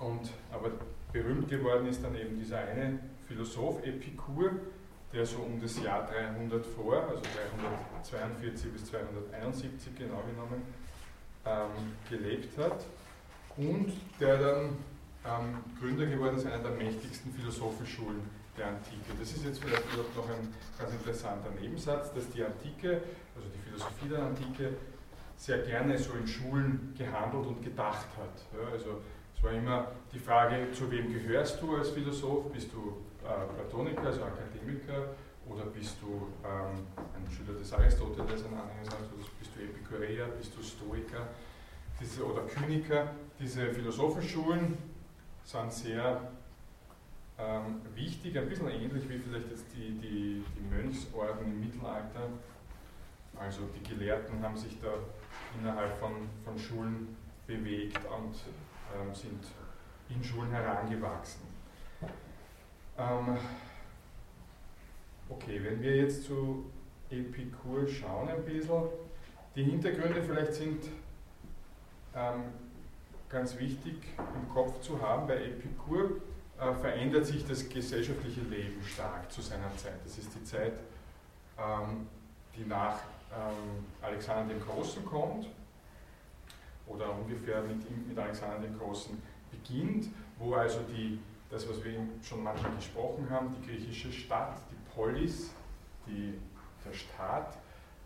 [0.00, 0.70] Und, aber
[1.12, 4.50] berühmt geworden ist dann eben dieser eine Philosoph Epikur,
[5.12, 7.22] der so um das Jahr 300 vor, also
[8.02, 10.62] 342 bis 271 genau genommen,
[11.46, 12.84] ähm, gelebt hat
[13.56, 14.76] und der dann
[15.24, 18.22] ähm, Gründer geworden ist einer der mächtigsten Philosophenschulen
[18.56, 19.14] der Antike.
[19.18, 19.84] Das ist jetzt vielleicht
[20.16, 23.02] noch ein ganz interessanter Nebensatz, dass die Antike,
[23.34, 24.76] also die Philosophie der Antike,
[25.36, 28.44] sehr gerne so in Schulen gehandelt und gedacht hat.
[28.52, 29.00] Ja, also
[29.36, 32.52] es war immer die Frage, zu wem gehörst du als Philosoph?
[32.52, 35.14] Bist du äh, Platoniker, also Akademiker,
[35.48, 40.56] oder bist du ähm, ein Schüler des Aristoteles, ein Anhänger, also bist du Epikureer, bist
[40.56, 41.28] du Stoiker
[42.00, 43.12] diese, oder Kyniker?
[43.38, 44.78] Diese Philosophenschulen
[45.44, 46.32] sind sehr
[47.38, 52.28] ähm, wichtig, ein bisschen ähnlich wie vielleicht jetzt die, die, die Mönchsorden im Mittelalter.
[53.36, 54.92] Also die Gelehrten haben sich da
[55.58, 58.34] innerhalb von, von Schulen bewegt und
[58.94, 59.44] ähm, sind
[60.08, 61.42] in Schulen herangewachsen.
[62.96, 63.36] Ähm,
[65.28, 66.70] Okay, wenn wir jetzt zu
[67.10, 68.82] Epikur schauen ein bisschen,
[69.56, 70.84] die Hintergründe vielleicht sind
[72.14, 72.44] ähm,
[73.28, 75.26] ganz wichtig im Kopf zu haben.
[75.26, 76.20] Bei Epikur
[76.58, 79.98] äh, verändert sich das gesellschaftliche Leben stark zu seiner Zeit.
[80.04, 80.74] Das ist die Zeit,
[81.58, 82.06] ähm,
[82.56, 83.00] die nach
[83.32, 85.48] ähm, Alexander dem Großen kommt
[86.86, 91.18] oder ungefähr mit, mit Alexander dem Großen beginnt, wo also die,
[91.50, 95.50] das, was wir schon manchmal gesprochen haben, die griechische Stadt, die Polis,
[96.06, 96.34] die,
[96.84, 97.56] der Staat,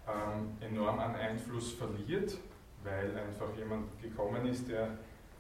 [0.06, 2.38] ähm, enorm an Einfluss verliert,
[2.84, 4.88] weil einfach jemand gekommen ist, der,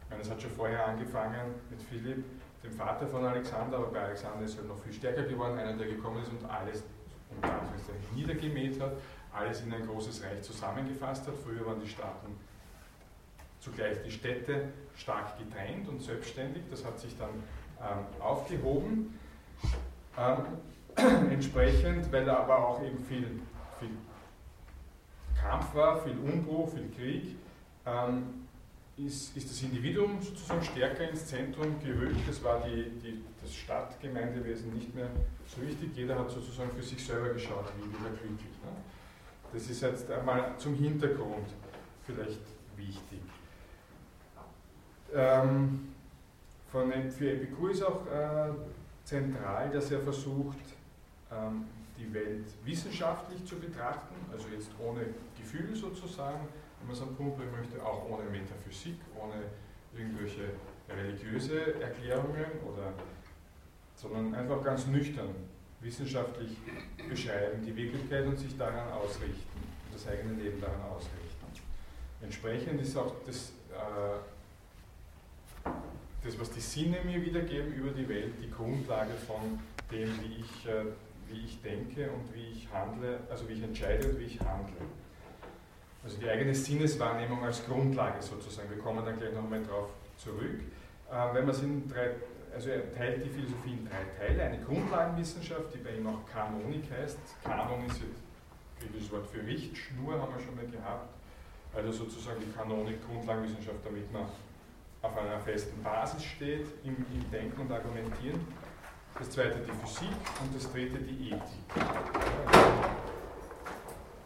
[0.04, 2.24] ich meine, es hat schon vorher angefangen mit Philipp,
[2.62, 5.86] dem Vater von Alexander, aber bei Alexander ist er noch viel stärker geworden, einer, der
[5.86, 6.82] gekommen ist und alles
[7.30, 8.92] unter Anführungszeichen niedergemäht hat,
[9.32, 11.34] alles in ein großes Reich zusammengefasst hat.
[11.36, 12.36] Früher waren die Staaten
[13.60, 17.30] zugleich die Städte stark getrennt und selbstständig, das hat sich dann
[17.80, 19.18] ähm, aufgehoben.
[20.16, 20.36] Ähm,
[21.30, 23.40] entsprechend, weil da aber auch eben viel,
[23.78, 23.90] viel
[25.40, 27.36] Kampf war, viel Umbruch, viel Krieg,
[27.86, 28.46] ähm,
[28.96, 32.20] ist, ist das Individuum sozusagen stärker ins Zentrum gerückt.
[32.26, 35.08] Das war die, die, das Stadtgemeindewesen nicht mehr
[35.46, 35.90] so wichtig.
[35.94, 38.40] Jeder hat sozusagen für sich selber geschaut, wie er glücklich.
[38.40, 38.70] Ne?
[39.52, 41.46] Das ist jetzt einmal zum Hintergrund
[42.04, 42.40] vielleicht
[42.76, 43.20] wichtig.
[45.14, 45.94] Ähm,
[46.70, 48.50] von, für Epikur ist auch äh,
[49.04, 50.58] zentral, dass er versucht,
[51.32, 51.64] ähm,
[51.98, 55.00] die Welt wissenschaftlich zu betrachten, also jetzt ohne
[55.50, 56.46] Gefühl sozusagen,
[56.78, 59.42] wenn man es bringen möchte, auch ohne Metaphysik, ohne
[59.96, 60.50] irgendwelche
[60.88, 62.92] religiöse Erklärungen oder
[63.96, 65.34] sondern einfach ganz nüchtern
[65.80, 66.56] wissenschaftlich
[67.08, 71.18] beschreiben, die Wirklichkeit und sich daran ausrichten und das eigene Leben daran ausrichten.
[72.20, 75.70] Entsprechend ist auch das, äh,
[76.24, 80.66] das, was die Sinne mir wiedergeben über die Welt, die Grundlage von dem, wie ich,
[80.66, 80.84] äh,
[81.28, 84.74] wie ich denke und wie ich handle, also wie ich entscheide und wie ich handle.
[86.08, 88.70] Also die eigene Sinneswahrnehmung als Grundlage sozusagen.
[88.70, 90.62] Wir kommen dann gleich nochmal darauf zurück.
[91.12, 92.12] Äh, wenn man es in drei,
[92.54, 94.42] also er teilt die Philosophie in drei Teile.
[94.42, 97.18] Eine Grundlagenwissenschaft, die bei ihm auch Kanonik heißt.
[97.44, 98.14] Kanon ist ein
[98.80, 101.12] griechisches Wort für Richtschnur, haben wir schon mal gehabt.
[101.74, 104.24] Also sozusagen die Kanonik, Grundlagenwissenschaft, damit man
[105.02, 108.40] auf einer festen Basis steht im, im Denken und Argumentieren.
[109.18, 110.08] Das zweite die Physik
[110.40, 112.97] und das dritte die Ethik.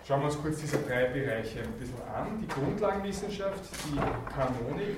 [0.06, 2.40] Schauen wir uns kurz diese drei Bereiche ein bisschen an.
[2.40, 3.96] Die Grundlagenwissenschaft, die
[4.32, 4.96] Kanonik,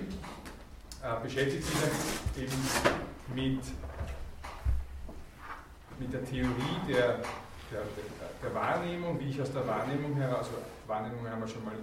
[1.03, 2.53] äh, beschäftigt sich eben
[3.35, 3.61] mit,
[5.99, 7.19] mit der Theorie der,
[7.71, 7.83] der,
[8.43, 10.53] der, Wahrnehmung, wie ich aus der Wahrnehmung heraus, also
[10.87, 11.75] Wahrnehmung haben wir schon mal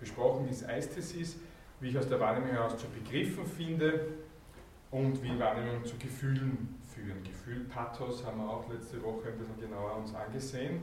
[0.00, 1.36] besprochen, ist Eisthesis,
[1.78, 4.08] wie ich aus der Wahrnehmung heraus zu Begriffen finde
[4.90, 7.22] und wie Wahrnehmung zu Gefühlen führen.
[7.22, 10.80] Gefühl, Pathos haben wir auch letzte Woche ein bisschen genauer uns angesehen.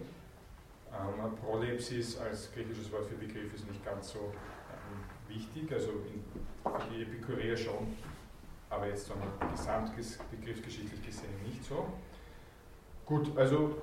[0.93, 6.23] Ähm, Prolepsis als griechisches Wort für Begriff ist nicht ganz so ähm, wichtig, also in,
[6.91, 7.97] die Epikureer schon,
[8.69, 11.87] aber jetzt wir gesamtbegriffsgeschichtlich gesehen nicht so.
[13.05, 13.81] Gut, also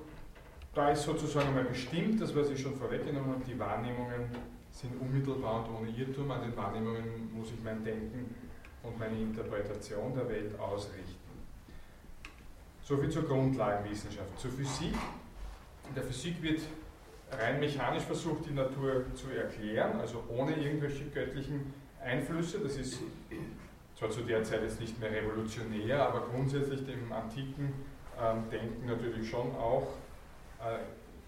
[0.75, 4.31] da ist sozusagen mal bestimmt, das was ich schon vorweggenommen habe, die Wahrnehmungen
[4.71, 6.31] sind unmittelbar und ohne Irrtum.
[6.31, 8.35] An den Wahrnehmungen muss ich mein Denken
[8.83, 11.17] und meine Interpretation der Welt ausrichten.
[12.83, 14.39] Soviel zur Grundlagenwissenschaft.
[14.39, 14.95] Zur Physik.
[15.89, 16.61] In der Physik wird
[17.39, 22.61] rein mechanisch versucht, die Natur zu erklären, also ohne irgendwelche göttlichen Einflüsse.
[22.61, 23.01] Das ist
[23.99, 27.73] zwar zu der Zeit jetzt nicht mehr revolutionär, aber grundsätzlich dem antiken
[28.21, 29.89] ähm, Denken natürlich schon auch
[30.61, 30.79] äh,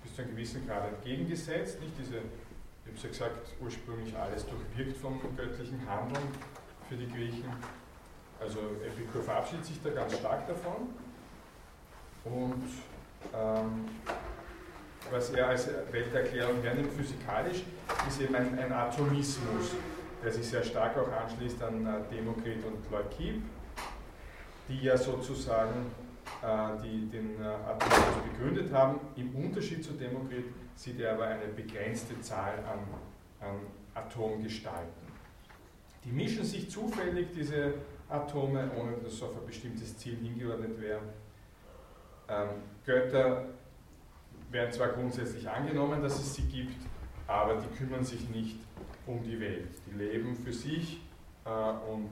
[0.03, 1.81] bis zu einem gewissen Grad entgegengesetzt.
[1.81, 6.29] Nicht diese, ich habe es ja gesagt, ursprünglich alles durchwirkt vom göttlichen Handeln
[6.89, 7.45] für die Griechen.
[8.41, 10.89] Also Epikur verabschiedet sich da ganz stark davon.
[12.25, 12.65] Und
[13.35, 13.85] ähm,
[15.11, 17.65] was er als Welterklärung hernimmt, physikalisch,
[18.09, 19.75] ist eben ein, ein Atomismus,
[20.23, 23.43] der sich sehr stark auch anschließt an äh, Demokrit und Leucippe,
[24.69, 25.91] die ja sozusagen
[26.43, 29.01] äh, die den äh, Atomismus begründet haben.
[29.17, 32.81] Im Unterschied zu Demokrit sieht er aber eine begrenzte Zahl an,
[33.47, 33.57] an
[33.95, 35.03] Atomgestalten.
[36.05, 37.75] Die mischen sich zufällig, diese
[38.09, 41.01] Atome, ohne dass auf ein bestimmtes Ziel hingeordnet wäre.
[42.29, 42.49] Ähm,
[42.85, 43.47] Götter
[44.53, 46.87] werden zwar grundsätzlich angenommen, dass es sie gibt,
[47.27, 48.59] aber die kümmern sich nicht
[49.07, 49.69] um die Welt.
[49.87, 51.01] Die leben für sich
[51.45, 52.11] äh, und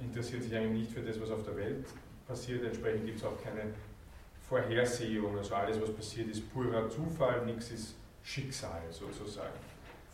[0.00, 1.86] interessieren sich eigentlich nicht für das, was auf der Welt
[2.26, 2.64] passiert.
[2.64, 3.72] Entsprechend gibt es auch keine
[4.48, 5.36] Vorhersehung.
[5.38, 9.54] Also alles, was passiert, ist purer Zufall, nichts ist Schicksal sozusagen.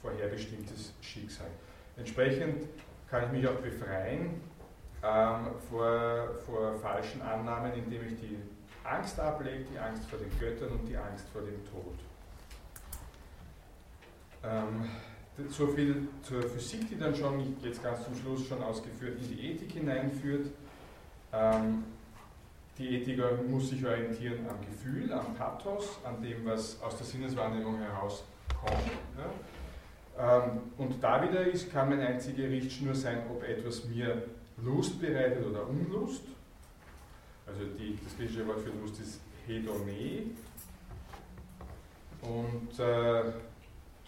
[0.01, 1.49] Vorherbestimmtes Schicksal.
[1.97, 2.67] Entsprechend
[3.09, 4.41] kann ich mich auch befreien
[5.03, 8.39] ähm, vor, vor falschen Annahmen, indem ich die
[8.85, 11.95] Angst ablegt, die Angst vor den Göttern und die Angst vor dem Tod.
[14.45, 14.89] Ähm,
[15.49, 19.51] so viel zur Physik, die dann schon, jetzt ganz zum Schluss schon ausgeführt, in die
[19.51, 20.47] Ethik hineinführt.
[21.33, 21.85] Ähm,
[22.79, 27.79] die Ethiker muss sich orientieren am Gefühl, am Pathos, an dem, was aus der Sinneswahrnehmung
[27.79, 28.91] herauskommt.
[29.17, 30.43] Ja?
[30.45, 34.23] Ähm, und da wieder ist, kann mein einziger Richtschnur sein, ob etwas mir
[34.63, 36.23] Lust bereitet oder Unlust.
[37.47, 40.23] Also die, das griechische Wort für Lust ist Hedone.
[42.23, 43.33] Und äh,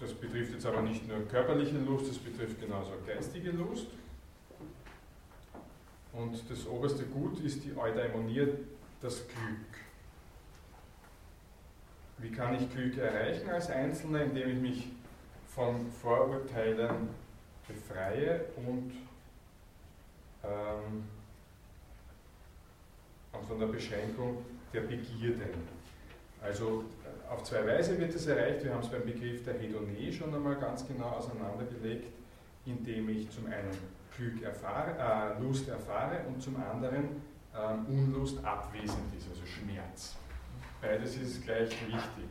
[0.00, 3.88] das betrifft jetzt aber nicht nur körperliche Lust, das betrifft genauso geistige Lust.
[6.12, 8.48] Und das oberste Gut ist die Eudaimonie,
[9.02, 9.86] das Glück.
[12.18, 14.22] Wie kann ich Glück erreichen als Einzelner?
[14.22, 14.88] Indem ich mich
[15.48, 17.08] von Vorurteilen
[17.68, 18.92] befreie und
[20.42, 21.04] ähm,
[23.38, 24.38] und von der Beschränkung
[24.72, 25.50] der Begierden.
[26.42, 28.64] Also äh, auf zwei Weise wird es erreicht.
[28.64, 32.08] Wir haben es beim Begriff der Hedonie schon einmal ganz genau auseinandergelegt.
[32.66, 33.70] indem ich zum einen
[34.16, 37.22] Glück erfahre, äh, Lust erfahre und zum anderen
[37.54, 40.16] ähm, Unlust abwesend ist, also Schmerz.
[40.80, 42.28] Beides ist gleich wichtig,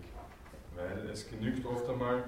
[0.76, 2.26] weil es genügt oft einmal,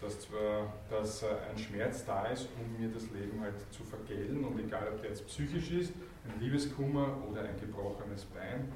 [0.00, 4.44] dass zwar dass, äh, ein Schmerz da ist, um mir das Leben halt zu vergelten
[4.44, 5.92] und egal ob der jetzt psychisch ist,
[6.28, 8.70] ein Liebeskummer oder ein gebrochenes Bein,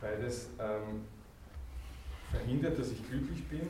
[0.00, 1.04] beides ähm,
[2.30, 3.68] verhindert, dass ich glücklich bin.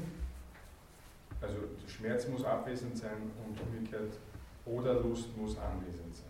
[1.40, 4.18] Also der Schmerz muss abwesend sein und umgekehrt
[4.64, 6.28] oder Lust muss anwesend sein.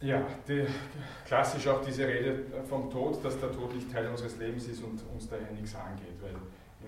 [0.00, 0.66] Ja, die,
[1.24, 5.02] klassisch auch diese Rede vom Tod, dass der Tod nicht Teil unseres Lebens ist und
[5.12, 6.14] uns daher nichts angeht.
[6.20, 6.34] Weil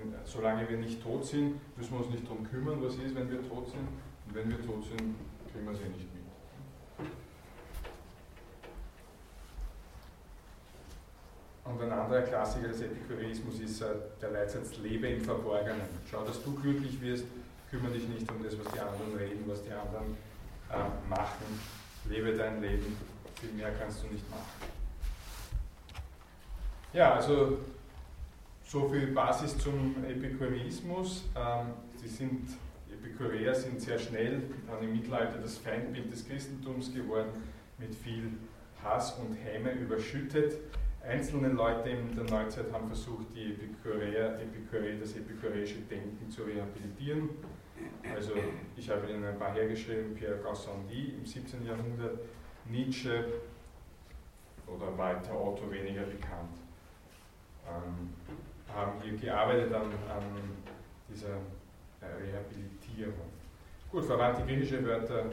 [0.00, 3.30] in, solange wir nicht tot sind, müssen wir uns nicht darum kümmern, was ist, wenn
[3.30, 3.88] wir tot sind.
[4.28, 5.14] Und wenn wir tot sind,
[5.50, 7.08] kriegen wir sie eh nicht mit.
[11.64, 13.86] Und ein anderer Klassiker des Epikureismus ist äh,
[14.20, 15.82] der Leitsatz, lebe im Verborgenen.
[16.10, 17.24] Schau, dass du glücklich wirst,
[17.70, 20.16] kümmere dich nicht um das, was die anderen reden, was die anderen
[20.70, 21.58] äh, machen
[22.08, 22.96] lebe dein Leben,
[23.34, 24.70] viel mehr kannst du nicht machen.
[26.92, 27.58] Ja, also
[28.64, 31.24] so viel Basis zum Epikureismus.
[31.36, 31.66] Ähm,
[32.02, 32.48] die sind,
[32.98, 37.30] Epikureer sind sehr schnell dann im Mittelalter das Feindbild des Christentums geworden,
[37.78, 38.32] mit viel
[38.82, 40.58] Hass und Häme überschüttet.
[41.02, 47.30] Einzelne Leute in der Neuzeit haben versucht, die Epikureer, Epikureer, das epikureische Denken zu rehabilitieren.
[48.14, 48.32] Also
[48.76, 51.64] ich habe Ihnen ein paar hergeschrieben, Pierre Gassendi im 17.
[51.64, 52.18] Jahrhundert,
[52.68, 53.24] Nietzsche
[54.66, 56.58] oder Walter Otto weniger bekannt,
[57.66, 58.10] ähm,
[58.74, 60.24] haben hier gearbeitet an, an
[61.08, 61.36] dieser
[62.02, 62.32] äh,
[62.98, 63.30] Rehabilitierung.
[63.90, 65.24] Gut, verwandte griechische Wörter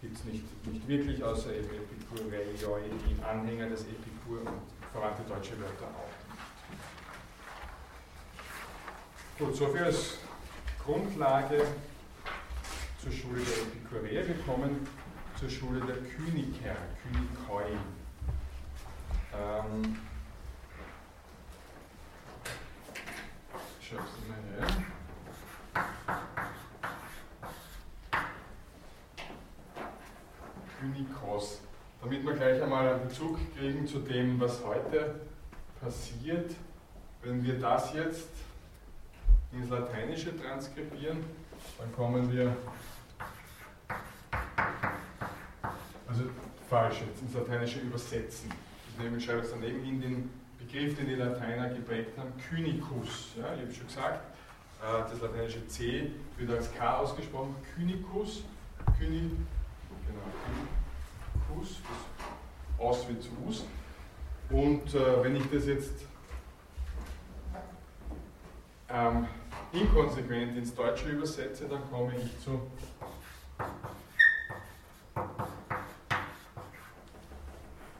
[0.00, 4.60] gibt es nicht, nicht wirklich, außer Epikureioi, die Anhänger des Epikur und
[4.92, 6.12] verwandte deutsche Wörter auch.
[9.38, 10.18] Gut, soviel als
[10.84, 11.66] Grundlage
[13.02, 14.28] zur Schule der Epikureer.
[14.28, 14.86] Wir kommen
[15.38, 17.72] zur Schule der Kyniker, Kynikoi.
[19.34, 19.96] Ähm,
[23.80, 24.95] Schau es mal her.
[30.78, 31.60] Kynikos.
[32.00, 35.14] Damit wir gleich einmal einen Bezug kriegen zu dem, was heute
[35.80, 36.52] passiert,
[37.22, 38.28] wenn wir das jetzt
[39.52, 41.24] ins Lateinische transkribieren,
[41.78, 42.56] dann kommen wir,
[46.06, 46.24] also
[46.68, 48.50] falsch jetzt, ins Lateinische übersetzen.
[48.90, 53.32] Ich nehme, schreibe jetzt daneben hin den Begriff, den die Lateiner geprägt haben, Kynicus.
[53.36, 54.20] Ja, ich habe schon gesagt,
[54.82, 58.42] äh, das lateinische C wird als K ausgesprochen, Kynicus,
[58.98, 59.30] Kyni,
[60.06, 61.80] genau, Kynicus,
[62.78, 63.64] aus wie zu Us.
[64.50, 66.06] Und äh, wenn ich das jetzt
[68.88, 69.26] ähm,
[69.72, 72.60] inkonsequent ins Deutsche übersetze, dann komme ich zu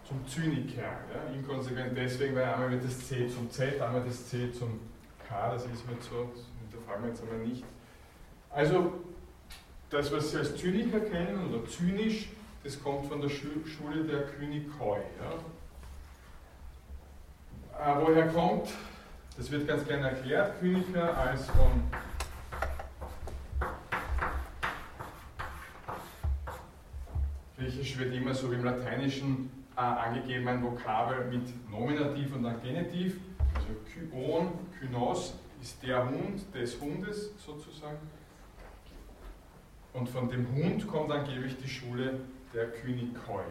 [0.07, 0.83] zum Zyniker.
[0.83, 1.35] Ja?
[1.35, 4.81] Inkonsequent deswegen, weil einmal wird das C zum Z, einmal das C zum
[5.29, 7.65] K, das ist mir so, das hinterfragen wir jetzt einmal nicht.
[8.51, 8.93] Also,
[9.91, 12.29] das, was Sie als Zyniker kennen oder zynisch,
[12.65, 14.99] das kommt von der Schule der Kynikoi.
[14.99, 15.33] Ja?
[17.79, 18.71] Äh, woher kommt
[19.37, 21.83] das wird ganz gerne erklärt, Kyniker als von
[27.59, 32.63] Griechisch wird immer so wie im Lateinischen äh, angegeben ein Vokabel mit Nominativ und dann
[32.63, 33.19] Genitiv.
[33.55, 37.99] Also Kyon, Kynos ist der Hund des Hundes sozusagen.
[39.97, 42.21] Und von dem Hund kommt angeblich die Schule
[42.53, 43.45] der Kynikoi,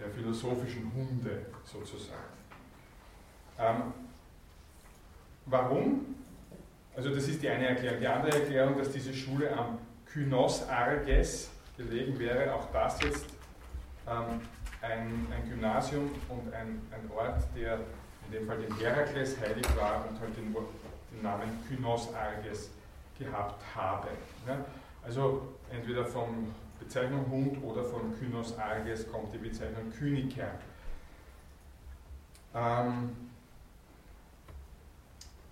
[0.00, 2.18] der philosophischen Hunde sozusagen.
[3.58, 3.92] Ähm,
[5.46, 6.14] Warum?
[6.94, 8.00] Also das ist die eine Erklärung.
[8.00, 13.26] Die andere Erklärung, dass diese Schule am Kynos Arges gelegen wäre, auch das jetzt
[14.06, 14.40] ähm,
[14.82, 17.80] ein, ein, Gymnasium und ein, ein, Ort, der
[18.26, 22.70] in dem Fall den Herakles heilig war und halt den, den Namen Kynos Arges
[23.18, 24.08] gehabt habe.
[24.46, 24.64] Ja?
[25.02, 30.50] Also entweder von Bezeichnung Hund oder von Kynos Arges kommt die Bezeichnung Kyniker.
[32.54, 33.30] Ähm,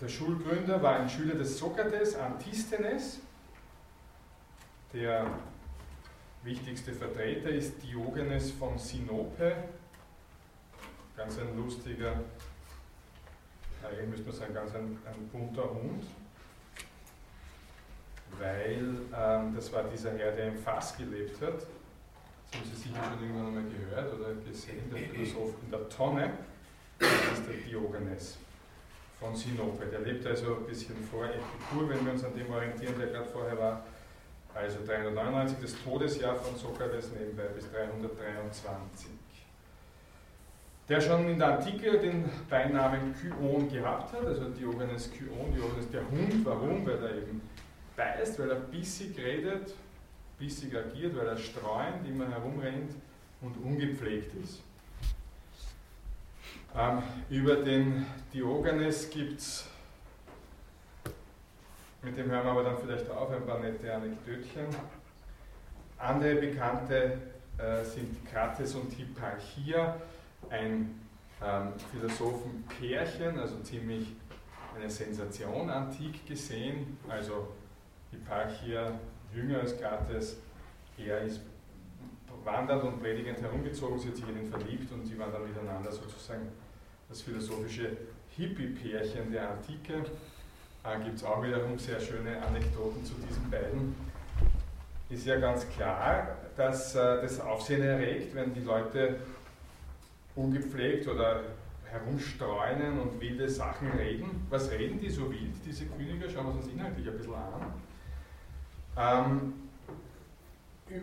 [0.01, 3.21] der Schulgründer war ein Schüler des Sokrates, Antisthenes.
[4.93, 5.27] Der
[6.43, 9.55] wichtigste Vertreter ist Diogenes von Sinope.
[11.17, 12.13] Ganz ein lustiger,
[13.83, 16.05] eigentlich müsste man sagen, ganz ein, ein bunter Hund,
[18.39, 21.61] weil ähm, das war dieser Herr, der im Fass gelebt hat.
[22.51, 26.31] Das haben Sie sicher schon irgendwann einmal gehört oder gesehen, der Philosoph in der Tonne,
[26.99, 28.39] das ist der Diogenes
[29.21, 29.87] von Sinope.
[29.87, 33.29] Der lebt also ein bisschen vor Epikur, wenn wir uns an dem orientieren, der gerade
[33.29, 33.85] vorher war.
[34.55, 39.11] Also 399, das Todesjahr von Sokrates nebenbei bis 323.
[40.89, 46.01] Der schon in der Antike den Beinamen Kyon gehabt hat, also Diogenes Kyon, Diogenes der
[46.11, 46.45] Hund.
[46.45, 46.87] Warum?
[46.87, 47.43] Weil er eben
[47.99, 49.75] beißt, weil er bissig redet,
[50.39, 52.95] bissig agiert, weil er streuend immer herumrennt
[53.43, 54.61] und ungepflegt ist.
[56.77, 59.67] Ähm, über den Diogenes gibt es,
[62.03, 64.67] mit dem hören wir aber dann vielleicht auf, ein paar nette Anekdötchen.
[65.99, 67.19] Andere Bekannte
[67.59, 70.01] äh, sind Krates und Hipparchia,
[70.51, 71.01] ein
[71.45, 74.07] ähm, Philosophenpärchen, also ziemlich
[74.77, 76.99] eine Sensation antik gesehen.
[77.09, 77.49] Also
[78.11, 78.93] Hipparchia
[79.35, 80.37] jünger als Krates,
[80.97, 81.41] er ist
[82.45, 85.93] wandernd und predigend herumgezogen, sie hat sich in ihn verliebt und sie waren dann miteinander
[85.93, 86.49] sozusagen
[87.09, 87.97] das philosophische
[88.37, 90.05] Hippie-Pärchen der Antike.
[90.85, 93.95] Äh, Gibt es auch wiederum sehr schöne Anekdoten zu diesen beiden.
[95.11, 99.17] Ist ja ganz klar, dass äh, das Aufsehen erregt, wenn die Leute
[100.37, 101.43] ungepflegt oder
[101.91, 104.47] herumstreunen und wilde Sachen reden.
[104.51, 106.31] Was reden die so wild, diese Könige?
[106.31, 107.73] Schauen wir uns das inhaltlich ein bisschen an.
[108.99, 109.55] Ähm,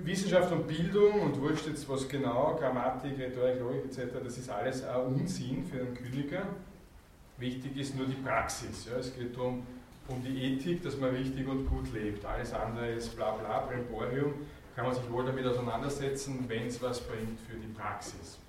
[0.04, 4.84] Wissenschaft und Bildung und wurscht jetzt was genau, Grammatik, Rhetorik, Logik etc., das ist alles
[4.84, 6.44] ein Unsinn für einen Kyniker.
[7.38, 8.88] Wichtig ist nur die Praxis.
[8.90, 8.98] Ja.
[8.98, 9.64] Es geht darum,
[10.08, 12.26] um die Ethik, dass man richtig und gut lebt.
[12.26, 14.34] Alles andere ist bla bla, Bremborium,
[14.76, 18.40] kann man sich wohl damit auseinandersetzen, wenn es was bringt für die Praxis.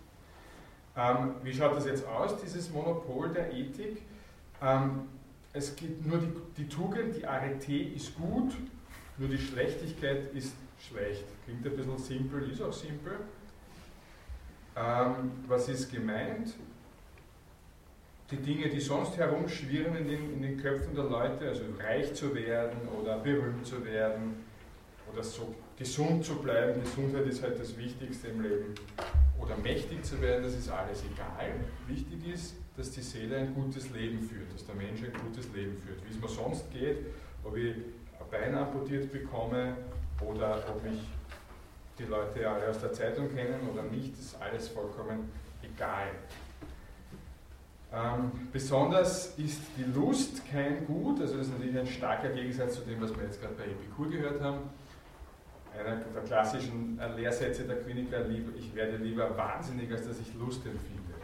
[0.97, 4.03] Ähm, wie schaut das jetzt aus, dieses Monopol der Ethik?
[4.63, 5.03] Ähm,
[5.53, 8.55] es gibt nur die, die Tugend, die Arete ist gut,
[9.19, 11.25] nur die Schlechtigkeit ist schlecht.
[11.45, 13.12] Klingt ein bisschen simpel, ist auch simpel.
[14.77, 16.55] Ähm, was ist gemeint?
[18.31, 22.35] Die Dinge, die sonst herumschwirren in den, in den Köpfen der Leute, also reich zu
[22.35, 24.45] werden oder berühmt zu werden
[25.12, 26.81] oder so gesund zu bleiben.
[26.83, 28.75] Gesundheit ist halt das Wichtigste im Leben.
[29.41, 31.53] Oder mächtig zu werden, das ist alles egal.
[31.87, 35.77] Wichtig ist, dass die Seele ein gutes Leben führt, dass der Mensch ein gutes Leben
[35.79, 36.05] führt.
[36.05, 36.99] Wie es mir sonst geht,
[37.45, 37.75] ob ich
[38.31, 39.77] Bein amputiert bekomme
[40.20, 41.01] oder ob mich
[41.99, 45.31] die Leute alle aus der Zeitung kennen oder nicht, ist alles vollkommen
[45.62, 46.09] egal.
[47.93, 52.81] Ähm, besonders ist die Lust kein Gut, also das ist natürlich ein starker Gegensatz zu
[52.83, 54.70] dem, was wir jetzt gerade bei Epikur gehört haben.
[55.79, 58.24] Einer der klassischen Lehrsätze der Kliniker,
[58.57, 61.14] ich werde lieber wahnsinnig, als dass ich Lust empfinde.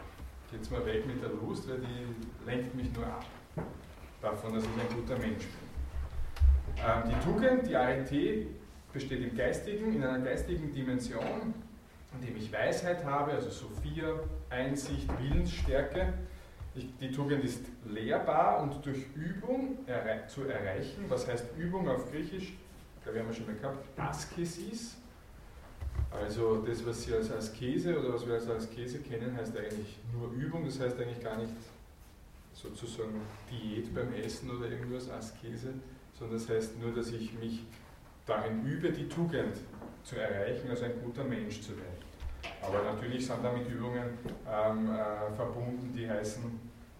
[0.51, 3.25] Geht's mal weg mit der Lust, weil die lenkt mich nur ab
[4.21, 5.62] davon, dass ich ein guter Mensch bin.
[6.85, 8.47] Ähm, die Tugend, die Arete,
[8.91, 11.53] besteht im Geistigen, in einer geistigen Dimension,
[12.13, 14.19] in dem ich Weisheit habe, also Sophia,
[14.49, 16.13] Einsicht, Willensstärke.
[16.75, 21.05] Ich, die Tugend ist lehrbar und durch Übung erre zu erreichen.
[21.07, 22.53] Was heißt Übung auf Griechisch?
[23.05, 23.99] Da haben wir schon mal gehabt.
[23.99, 24.97] Askesis.
[26.11, 30.31] Also das, was Sie als Askese oder was wir als Askese kennen, heißt eigentlich nur
[30.31, 30.65] Übung.
[30.65, 31.53] Das heißt eigentlich gar nicht
[32.53, 35.73] sozusagen Diät beim Essen oder irgendwas, Askese,
[36.13, 37.65] sondern das heißt nur, dass ich mich
[38.25, 39.57] darin übe, die Tugend
[40.03, 42.03] zu erreichen, also ein guter Mensch zu werden.
[42.61, 44.17] Aber natürlich sind damit Übungen
[44.49, 46.43] ähm, äh, verbunden, die heißen,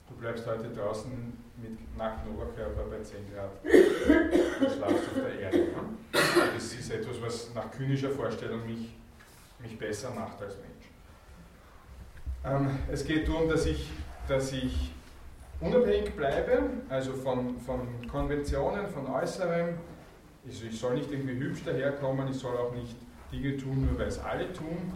[0.09, 1.11] du bleibst heute draußen
[1.57, 5.67] mit nacktem Oberkörper bei 10 Grad und schlafst auf der Erde.
[6.11, 8.93] Das ist etwas, was nach kynischer Vorstellung mich,
[9.59, 10.89] mich besser macht als Mensch.
[12.45, 13.89] Ähm, es geht darum, dass ich,
[14.27, 14.91] dass ich
[15.63, 19.77] unabhängig bleibe, also von, von Konventionen, von Äußerem.
[20.45, 22.95] Also ich soll nicht irgendwie hübsch daherkommen, ich soll auch nicht
[23.31, 24.93] Dinge tun, nur weil es alle tun.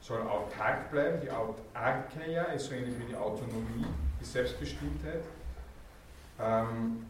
[0.00, 1.20] Ich soll autark bleiben.
[1.22, 3.86] Die Autarkeia ist so ähnlich wie die Autonomie,
[4.20, 5.22] die Selbstbestimmtheit.
[6.38, 7.06] Ähm,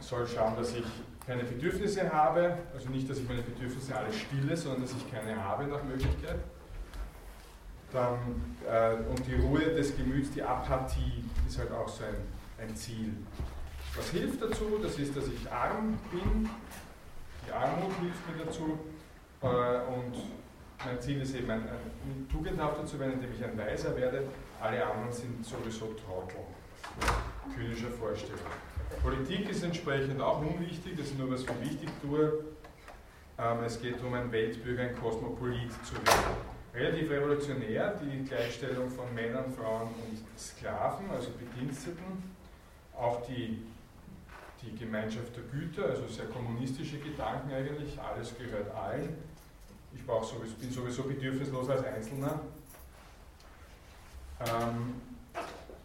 [0.00, 0.84] soll schauen, dass ich
[1.26, 5.42] keine Bedürfnisse habe, also nicht, dass ich meine Bedürfnisse alle stille, sondern dass ich keine
[5.42, 6.38] habe nach Möglichkeit.
[7.94, 8.18] Dann,
[8.68, 13.12] äh, und die Ruhe des Gemüts, die Apathie, ist halt auch so ein, ein Ziel.
[13.96, 14.80] Was hilft dazu?
[14.82, 16.50] Das ist, dass ich arm bin.
[17.46, 18.80] Die Armut hilft mir dazu.
[19.42, 20.12] Äh, und
[20.84, 24.24] mein Ziel ist eben, ein, ein tugendhafter zu werden, indem ich ein Weiser werde.
[24.60, 26.40] Alle anderen sind sowieso Trottel.
[27.54, 28.40] Kühnischer Vorstellung.
[29.04, 32.44] Politik ist entsprechend auch unwichtig, das ist nur was ich wichtig tue.
[33.38, 39.12] Ähm, es geht um ein Weltbürger, ein Kosmopolit zu werden relativ revolutionär, die Gleichstellung von
[39.14, 42.34] Männern, Frauen und Sklaven, also Bediensteten,
[42.96, 43.64] auch die,
[44.60, 49.16] die Gemeinschaft der Güter, also sehr kommunistische Gedanken eigentlich, alles gehört allen.
[49.94, 52.40] Ich sowieso, bin sowieso bedürfnislos als Einzelner.
[54.40, 54.94] Ähm,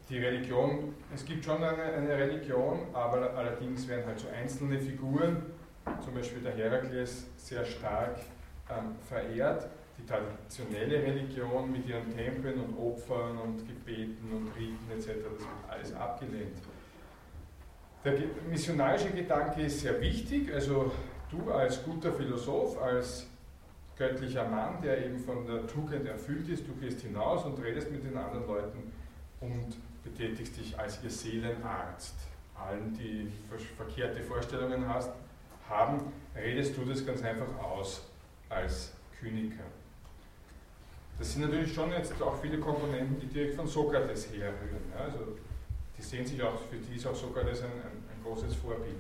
[0.10, 5.44] die Religion, es gibt schon eine, eine, Religion, aber allerdings werden halt so einzelne Figuren,
[6.04, 8.18] zum Beispiel der Herakles, sehr stark
[8.72, 9.70] ähm, verehrt.
[10.00, 15.50] Die traditionelle Religion mit ihren Tempeln und Opfern und Gebeten und Riten etc., das wird
[15.68, 16.58] alles abgelehnt.
[18.06, 18.14] Der
[18.50, 20.92] missionarische Gedanke ist sehr wichtig, also
[21.30, 23.28] du als guter Philosoph, als
[23.98, 28.04] göttlicher Mann, der eben von der Tugend erfüllt ist, du gehst hinaus und redest mit
[28.06, 28.94] den anderen Leuten
[29.42, 32.16] und betätigst dich als ihr Seelenarzt.
[32.56, 33.32] Allen, die
[33.76, 35.12] verkehrte Vorstellungen hast,
[35.70, 36.00] haben,
[36.36, 38.06] redest du das ganz einfach aus
[38.50, 39.64] als Kyniker.
[41.20, 44.90] Das sind natürlich schon jetzt auch viele Komponenten, die direkt von Sokrates herrühren.
[44.98, 45.36] Ja, also
[45.98, 48.96] die sehen sich auch, für die ist auch Sokrates ein, ein, ein großes Vorbild.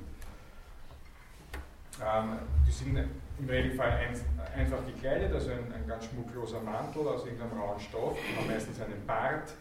[2.05, 4.20] Ähm, die sind im Regelfall ein,
[4.53, 9.05] einfach gekleidet, also ein, ein, ganz schmuckloser Mantel aus irgendeinem rauen Stoff, haben meistens einen
[9.07, 9.53] Bart,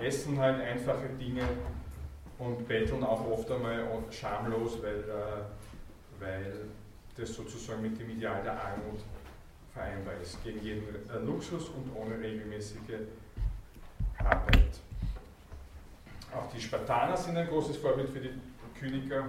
[0.00, 1.42] essen halt einfache Dinge
[2.38, 6.54] und betteln auch oft einmal schamlos, weil, äh, weil
[7.16, 9.00] das sozusagen mit dem Ideal der Armut
[9.74, 10.82] vereinbar ist, gegen jeden
[11.26, 13.00] Luxus und ohne regelmäßige
[14.18, 14.80] Arbeit.
[16.34, 18.30] Auch die Spartaner sind ein großes Vorbild für die
[18.78, 19.28] Kyniker.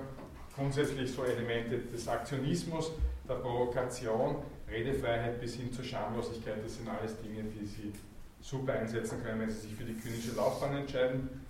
[0.55, 2.91] Grundsätzlich so Elemente des Aktionismus,
[3.27, 4.37] der Provokation,
[4.69, 7.93] Redefreiheit bis hin zur Schamlosigkeit, das sind alles Dinge, die sie
[8.41, 11.45] super einsetzen können, wenn sie sich für die kynische Laufbahn entscheiden.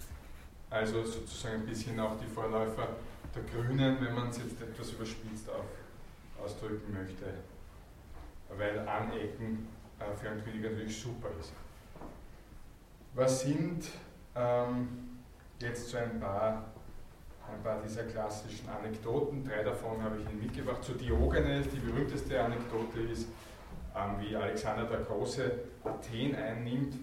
[0.70, 2.88] Also sozusagen ein bisschen auch die Vorläufer
[3.36, 5.66] der Grünen, wenn man es jetzt etwas überspitzt auf,
[6.44, 7.26] ausdrücken möchte,
[8.58, 9.68] weil Anecken
[10.00, 11.54] äh, für einen König natürlich super ist.
[13.16, 13.86] Was sind
[14.36, 15.20] ähm,
[15.60, 16.66] jetzt so ein paar,
[17.52, 19.44] ein paar dieser klassischen Anekdoten?
[19.44, 20.84] Drei davon habe ich Ihnen mitgebracht.
[20.84, 23.28] Zu Diogenes, die berühmteste Anekdote ist,
[23.96, 25.52] ähm, wie Alexander der Große
[25.84, 26.96] Athen einnimmt,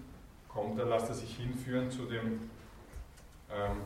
[0.49, 2.49] kommt er, lässt er sich hinführen zu dem
[3.49, 3.77] ähm,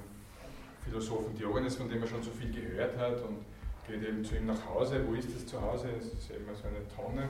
[0.84, 3.45] Philosophen Diogenes, von dem er schon so viel gehört hat und
[3.88, 5.05] geht eben zu ihm nach Hause.
[5.07, 5.89] Wo ist das zu Hause?
[5.99, 7.30] Es ist eben so eine Tonne,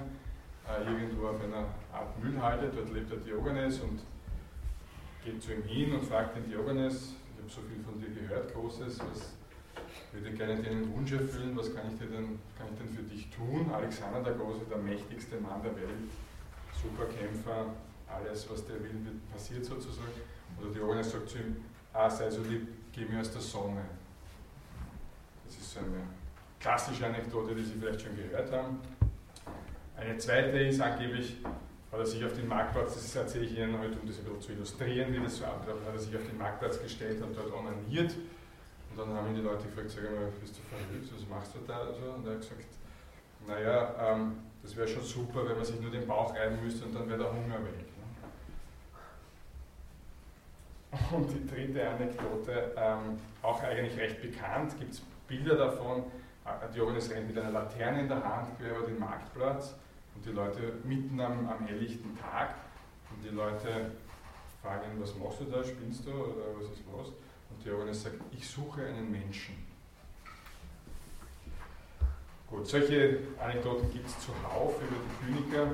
[0.70, 4.02] äh, irgendwo auf einer Art Müllhalde, dort lebt der Diogenes und
[5.24, 8.54] geht zu ihm hin und fragt den Diogenes, ich habe so viel von dir gehört,
[8.54, 9.34] Großes, was
[10.12, 13.30] würde gerne deinen Wunsch erfüllen, was kann ich, dir denn, kann ich denn für dich
[13.30, 13.70] tun?
[13.74, 16.10] Alexander der Große, der mächtigste Mann der Welt,
[16.82, 17.74] Superkämpfer,
[18.08, 20.08] alles, was der will, wird passiert sozusagen.
[20.62, 21.58] Oder Diogenes sagt zu ihm,
[21.94, 23.84] ah, sei so lieb, geh mir aus der Sonne.
[25.46, 26.04] Das ist so eine
[26.60, 28.80] klassische Anekdote, die Sie vielleicht schon gehört haben.
[29.98, 31.38] Eine zweite ist angeblich,
[31.92, 34.42] hat er sich auf den Marktplatz, das erzähle ich Ihnen heute, um das ein bisschen
[34.42, 37.54] zu illustrieren, wie das so abläuft, hat er sich auf den Marktplatz gestellt und dort
[37.54, 38.14] onaniert
[38.92, 41.60] und dann haben ihn die Leute gefragt, sag mal, bist du verrückt, was machst du
[41.66, 41.80] da?
[42.16, 42.66] Und er hat gesagt,
[43.48, 46.94] naja, ähm, das wäre schon super, wenn man sich nur den Bauch reiben müsste und
[46.94, 47.86] dann wäre der Hunger weg.
[50.92, 51.18] Ne?
[51.18, 56.04] Und die dritte Anekdote, ähm, auch eigentlich recht bekannt, gibt es Bilder davon,
[56.44, 59.76] äh, Diogenes rennt mit einer Laterne in der Hand quer über den Marktplatz
[60.16, 62.56] und die Leute mitten am, am helllichten Tag
[63.12, 63.92] und die Leute
[64.62, 67.14] fragen was machst du da, spinnst du oder was ist los?
[67.50, 69.56] Und Diogenes sagt, ich suche einen Menschen.
[72.48, 75.72] Gut, solche Anekdoten gibt es zuhauf über die Kyniker,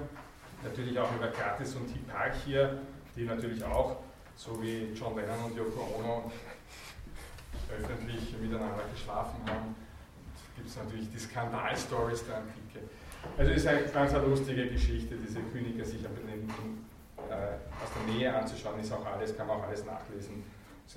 [0.64, 2.78] natürlich auch über Kratis und Hipparchia,
[3.16, 3.98] die natürlich auch,
[4.36, 6.32] so wie John Lennon und Yoko Ono,
[7.70, 9.76] öffentlich miteinander geschlafen haben.
[10.56, 12.88] Gibt es natürlich die Skandalstories der Antike.
[13.38, 16.18] Also es ist eine ganz lustige Geschichte, diese Kyniker sich aber
[17.30, 20.44] äh, aus der Nähe anzuschauen, ist auch alles, kann man auch alles nachlesen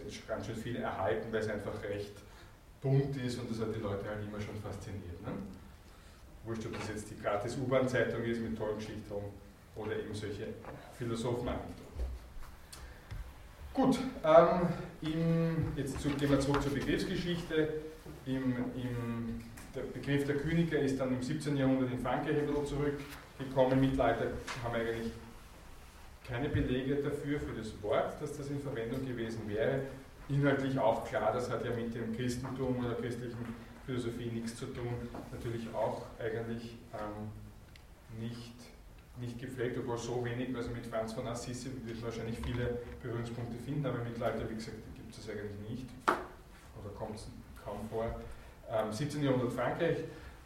[0.03, 2.15] ist ganz schön viel erhalten, weil es einfach recht
[2.81, 5.21] bunt ist und das hat die Leute halt immer schon fasziniert.
[5.23, 5.33] Ne?
[6.45, 9.15] Wurscht, ob das jetzt die gratis U-Bahn-Zeitung ist mit tollen Geschichten
[9.77, 10.49] oder eben solche
[10.99, 11.85] philosophen -Anekdoten.
[13.73, 14.69] Gut, ähm,
[15.03, 17.81] im, jetzt zu, gehen wir zurück zur Begriffsgeschichte.
[18.27, 19.41] Im, im,
[19.75, 21.57] der Begriff der Kyniker ist dann im 17.
[21.57, 23.81] Jahrhundert in Frankreich ein zurückgekommen.
[23.81, 24.29] Mittelalter
[24.63, 25.13] haben eigentlich
[26.27, 29.83] keine Belege dafür, für das Wort, dass das in Verwendung gewesen wäre.
[30.29, 33.37] Inhaltlich auch klar, das hat ja mit dem Christentum oder christlichen
[33.85, 34.95] Philosophie nichts zu tun.
[35.33, 37.29] Natürlich auch eigentlich ähm,
[38.19, 38.55] nicht,
[39.21, 43.85] nicht gepflegt, obwohl so wenig, also mit Franz von Assisi wird wahrscheinlich viele Berührungspunkte finden,
[43.85, 47.29] aber Mittelalter, wie gesagt, gibt es eigentlich nicht oder kommt es
[47.63, 48.21] kaum vor.
[48.71, 49.23] Ähm, 17.
[49.23, 49.99] Jahrhundert Frankreich,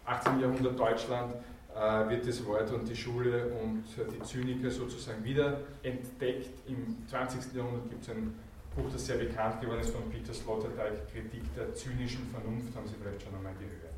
[0.04, 0.40] 18.
[0.40, 1.34] Jahrhundert Deutschland,
[1.74, 6.66] äh, wird das Wort und die Schule und die Zyniker sozusagen wieder entdeckt.
[6.66, 7.54] Im 20.
[7.54, 8.34] Jahrhundert gibt es ein
[8.74, 12.94] Buch, das sehr bekannt geworden ist von Peter Sloterdijk, Kritik der zynischen Vernunft, haben Sie
[13.00, 13.88] vielleicht schon einmal gehört.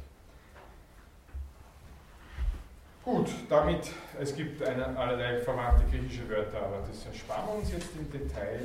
[3.03, 3.91] Gut, damit,
[4.21, 8.61] es gibt eine, allerlei verwandte griechische Wörter, aber das ersparen wir uns jetzt im Detail.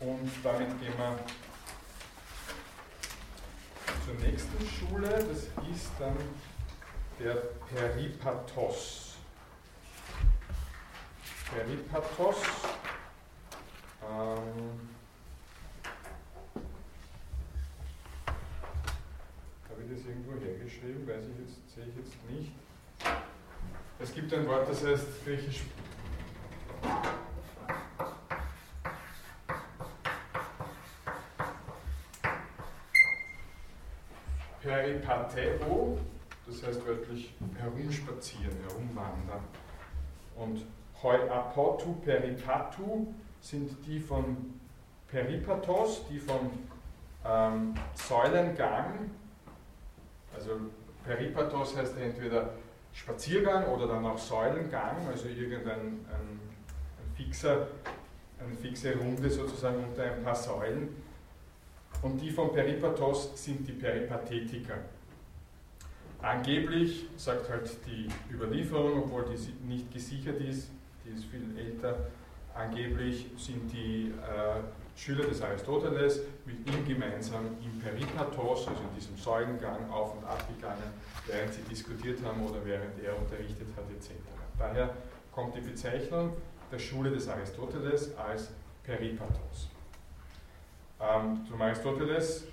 [0.00, 1.18] Und damit gehen wir
[4.08, 5.08] zur nächsten Schule.
[5.08, 6.16] Das ist dann
[7.20, 7.34] der
[7.74, 9.16] Peripathos.
[11.54, 12.36] Peripathos.
[14.02, 14.88] Ähm,
[19.68, 21.06] Habe ich das irgendwo hergeschrieben?
[21.06, 22.52] Weiß ich jetzt, sehe ich jetzt nicht.
[23.98, 25.62] Es gibt ein Wort, das heißt griechisch
[34.68, 35.96] Peripateo,
[36.46, 39.42] das heißt wörtlich herumspazieren, herumwandern.
[40.36, 40.64] Und
[41.02, 43.06] Hoi apotu peripatu
[43.40, 44.36] sind die von
[45.10, 46.50] Peripatos, die vom
[47.24, 49.10] ähm, Säulengang,
[50.34, 50.50] also
[51.04, 52.50] Peripatos heißt entweder
[52.92, 57.68] Spaziergang oder dann auch Säulengang, also irgendein ein, ein fixer,
[58.38, 61.07] eine fixe Runde sozusagen unter ein paar Säulen.
[62.02, 64.74] Und die von Peripatos sind die Peripathetiker.
[66.20, 70.70] Angeblich, sagt halt die Überlieferung, obwohl die nicht gesichert ist,
[71.04, 71.96] die ist viel älter,
[72.54, 74.60] angeblich sind die äh,
[74.96, 80.44] Schüler des Aristoteles mit ihm gemeinsam im Peripatos, also in diesem Säulengang, auf und ab
[80.48, 80.92] gegangen,
[81.26, 84.10] während sie diskutiert haben oder während er unterrichtet hat etc.
[84.58, 84.90] Daher
[85.30, 86.32] kommt die Bezeichnung
[86.72, 88.50] der Schule des Aristoteles als
[88.82, 89.68] Peripatos.
[91.00, 92.44] Ähm, zum Aristoteles,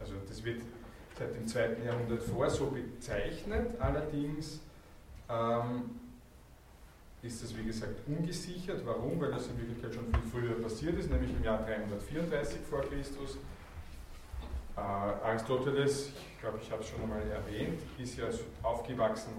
[0.00, 0.62] also das wird
[1.16, 4.60] seit dem zweiten Jahrhundert vor so bezeichnet, allerdings
[5.28, 6.00] ähm,
[7.22, 8.84] ist das wie gesagt ungesichert.
[8.84, 9.20] Warum?
[9.20, 13.38] Weil das in Wirklichkeit schon viel früher passiert ist, nämlich im Jahr 334 vor Christus.
[14.76, 18.26] Äh, Aristoteles, ich glaube, ich habe es schon einmal erwähnt, ist ja
[18.62, 19.32] aufgewachsen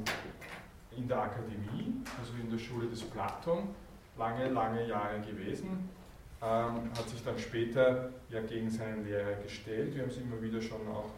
[0.95, 3.67] in der Akademie, also in der Schule des Platon,
[4.17, 5.89] lange, lange Jahre gewesen,
[6.45, 10.61] ähm, hat sich dann später ja gegen seinen Lehrer gestellt, wir haben es immer wieder
[10.61, 11.09] schon auch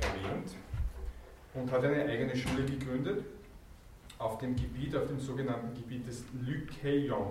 [0.00, 0.50] erwähnt,
[1.54, 3.24] und hat eine eigene Schule gegründet,
[4.18, 7.30] auf dem Gebiet, auf dem sogenannten Gebiet des Lykeion.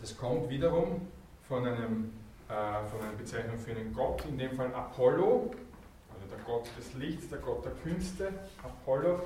[0.00, 1.06] Das kommt wiederum
[1.46, 2.12] von, einem,
[2.48, 2.52] äh,
[2.88, 5.52] von einer Bezeichnung für einen Gott, in dem Fall Apollo,
[6.12, 8.32] also der Gott des Lichts, der Gott der Künste.
[8.62, 9.20] Apollo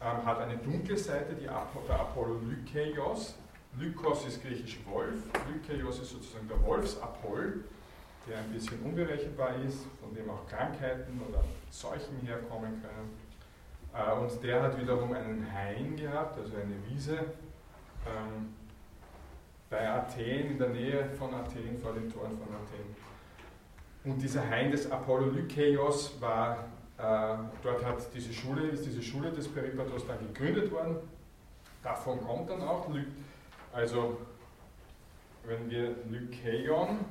[0.00, 3.34] ähm, hat eine dunkle Seite, die Apo, der Apollo Lykeios.
[3.78, 5.14] Lykos ist griechisch Wolf,
[5.52, 7.64] Lykeios ist sozusagen der Wolfsapoll,
[8.26, 13.10] der ein bisschen unberechenbar ist, von dem auch Krankheiten oder Seuchen herkommen können.
[13.92, 17.18] Äh, und der hat wiederum einen Hain gehabt, also eine Wiese,
[18.06, 18.54] ähm,
[19.68, 22.96] bei Athen, in der Nähe von Athen, vor den Toren von Athen.
[24.04, 26.64] Und dieser Hain des Apollo Lykeios war,
[26.96, 30.96] äh, dort hat diese Schule, ist diese Schule des Peripatos dann gegründet worden.
[31.82, 32.88] Davon kommt dann auch,
[33.76, 34.16] also
[35.44, 37.04] wenn wir Lykeion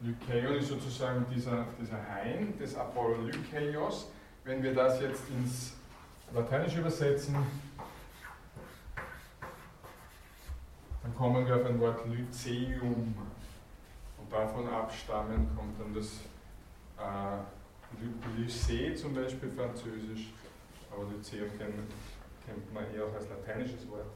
[0.00, 4.06] Lykeion ist sozusagen dieser, dieser Hain des Apollo Lykeios.
[4.44, 5.72] Wenn wir das jetzt ins
[6.32, 7.34] Lateinische übersetzen,
[11.02, 13.14] dann kommen wir auf ein Wort Lyceum.
[14.18, 16.20] Und davon abstammend kommt dann das
[16.98, 20.34] äh, Lycée zum Beispiel französisch,
[20.94, 24.06] aber Lyceum kennt, man eher auch als lateinisches Wort.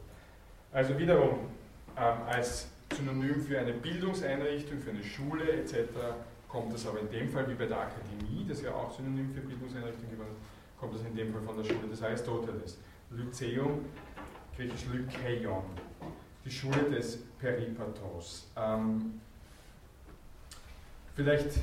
[0.72, 1.51] Also wiederum,
[1.97, 5.74] ähm, als Synonym für eine Bildungseinrichtung, für eine Schule etc.
[6.49, 9.41] kommt das aber in dem Fall wie bei der Akademie, das ja auch Synonym für
[9.41, 10.18] Bildungseinrichtung ist,
[10.79, 12.79] kommt das in dem Fall von der Schule des Aristoteles.
[13.11, 13.85] Lyceum,
[14.57, 15.64] griechisch Lykeion,
[16.45, 18.47] die Schule des Peripatos.
[18.57, 19.20] Ähm,
[21.14, 21.61] vielleicht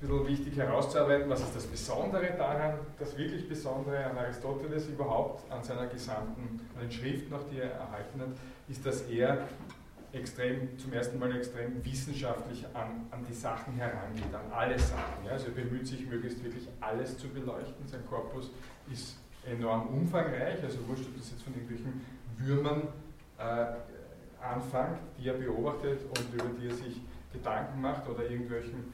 [0.00, 5.62] bisschen wichtig herauszuarbeiten, was ist das Besondere daran, das wirklich Besondere an Aristoteles überhaupt, an
[5.62, 8.28] seiner gesamten, an den Schriften, auch die er erhalten hat,
[8.68, 9.48] ist, dass er
[10.12, 15.24] extrem, zum ersten Mal extrem wissenschaftlich an, an die Sachen herangeht, an alle Sachen.
[15.26, 15.32] Ja.
[15.32, 17.86] Also er bemüht sich möglichst wirklich alles zu beleuchten.
[17.86, 18.50] Sein Korpus
[18.90, 22.00] ist enorm umfangreich, also wurscht, ob das jetzt von irgendwelchen
[22.38, 22.88] Würmern
[23.38, 23.66] äh,
[24.42, 27.00] anfängt, die er beobachtet und über die er sich
[27.32, 28.92] Gedanken macht oder irgendwelchen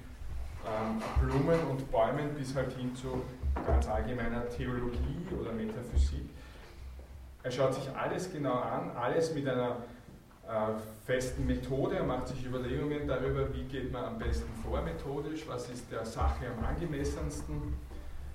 [0.67, 3.23] ähm, Blumen und Bäumen bis halt hin zu
[3.67, 6.29] ganz allgemeiner Theologie oder Metaphysik.
[7.43, 9.77] Er schaut sich alles genau an, alles mit einer
[10.49, 10.73] äh,
[11.07, 11.97] festen Methode.
[11.97, 16.05] Er macht sich Überlegungen darüber, wie geht man am besten vor methodisch, was ist der
[16.05, 17.75] Sache am angemessensten,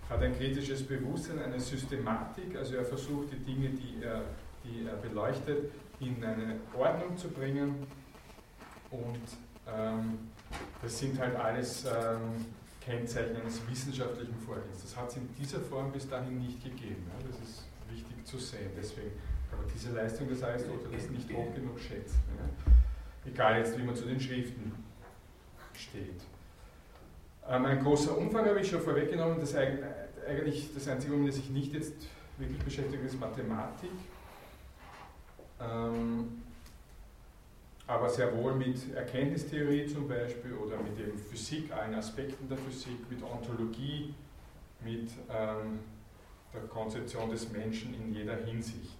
[0.09, 4.21] hat ein kritisches Bewusstsein, eine Systematik, also er versucht die Dinge, die er,
[4.63, 7.86] die er beleuchtet, in eine Ordnung zu bringen
[8.91, 9.19] und
[9.67, 10.19] ähm,
[10.82, 12.45] das sind halt alles ähm,
[12.82, 14.82] Kennzeichen eines wissenschaftlichen Vorgehens.
[14.82, 17.06] Das hat es in dieser Form bis dahin nicht gegeben.
[17.08, 18.72] Ja, das ist wichtig zu sehen.
[18.76, 19.12] Deswegen
[19.50, 22.20] kann man diese Leistung des Aristoteles nicht hoch genug schätzen.
[22.38, 23.32] Ja.
[23.32, 24.72] Egal jetzt, wie man zu den Schriften
[25.74, 26.22] steht.
[27.47, 29.39] Ähm, ein großer Umfang habe ich schon vorweggenommen.
[29.39, 31.93] Das eigentlich das Einzige, womit ich nicht jetzt
[32.38, 33.91] wirklich beschäftige, ist Mathematik.
[35.60, 36.41] Ähm,
[37.89, 43.09] aber sehr wohl mit Erkenntnistheorie zum Beispiel oder mit eben Physik, allen Aspekten der Physik,
[43.09, 44.13] mit Ontologie,
[44.85, 45.79] mit ähm,
[46.53, 48.99] der Konzeption des Menschen in jeder Hinsicht.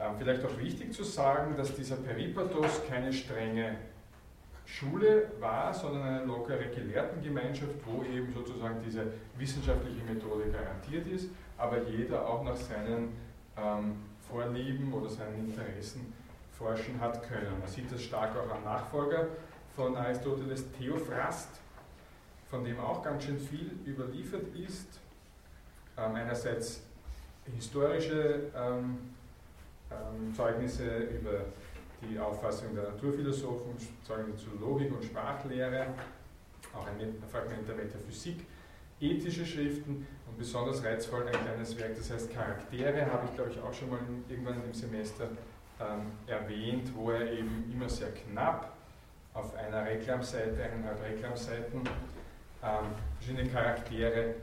[0.00, 3.76] Ähm, vielleicht auch wichtig zu sagen, dass dieser Peripatos keine strenge
[4.66, 11.80] Schule war, sondern eine lockere Gelehrtengemeinschaft, wo eben sozusagen diese wissenschaftliche Methode garantiert ist, aber
[11.84, 13.12] jeder auch nach seinen
[13.56, 13.94] ähm,
[14.28, 16.12] Vorlieben oder seinen Interessen
[16.58, 17.58] forschen hat können.
[17.60, 19.28] Man sieht das stark auch am Nachfolger
[19.76, 21.60] von Aristoteles, Theophrast,
[22.50, 24.98] von dem auch ganz schön viel überliefert ist.
[25.96, 26.82] Ähm, einerseits
[27.54, 28.98] historische ähm,
[29.90, 31.44] ähm, Zeugnisse über
[32.02, 33.72] die Auffassung der Naturphilosophen,
[34.04, 35.86] Zeugnisse zu Logik und Sprachlehre,
[36.74, 38.44] auch ein Fragment der Metaphysik,
[39.00, 43.60] ethische Schriften und besonders reizvoll ein kleines Werk, das heißt Charaktere, habe ich glaube ich
[43.60, 43.98] auch schon mal
[44.28, 45.28] irgendwann im Semester
[45.80, 48.72] ähm, erwähnt, wo er eben immer sehr knapp
[49.34, 51.80] auf einer Reklamseite, eineinhalb Reklamseiten,
[52.62, 52.86] ähm,
[53.18, 54.34] verschiedene Charaktere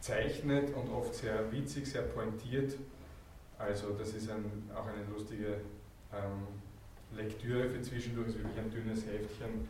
[0.00, 2.74] zeichnet und oft sehr witzig, sehr pointiert.
[3.58, 5.60] Also das ist ein, auch eine lustige
[6.12, 6.46] ähm,
[7.16, 9.66] Lektüre für zwischendurch, ist wirklich ein dünnes Heftchen,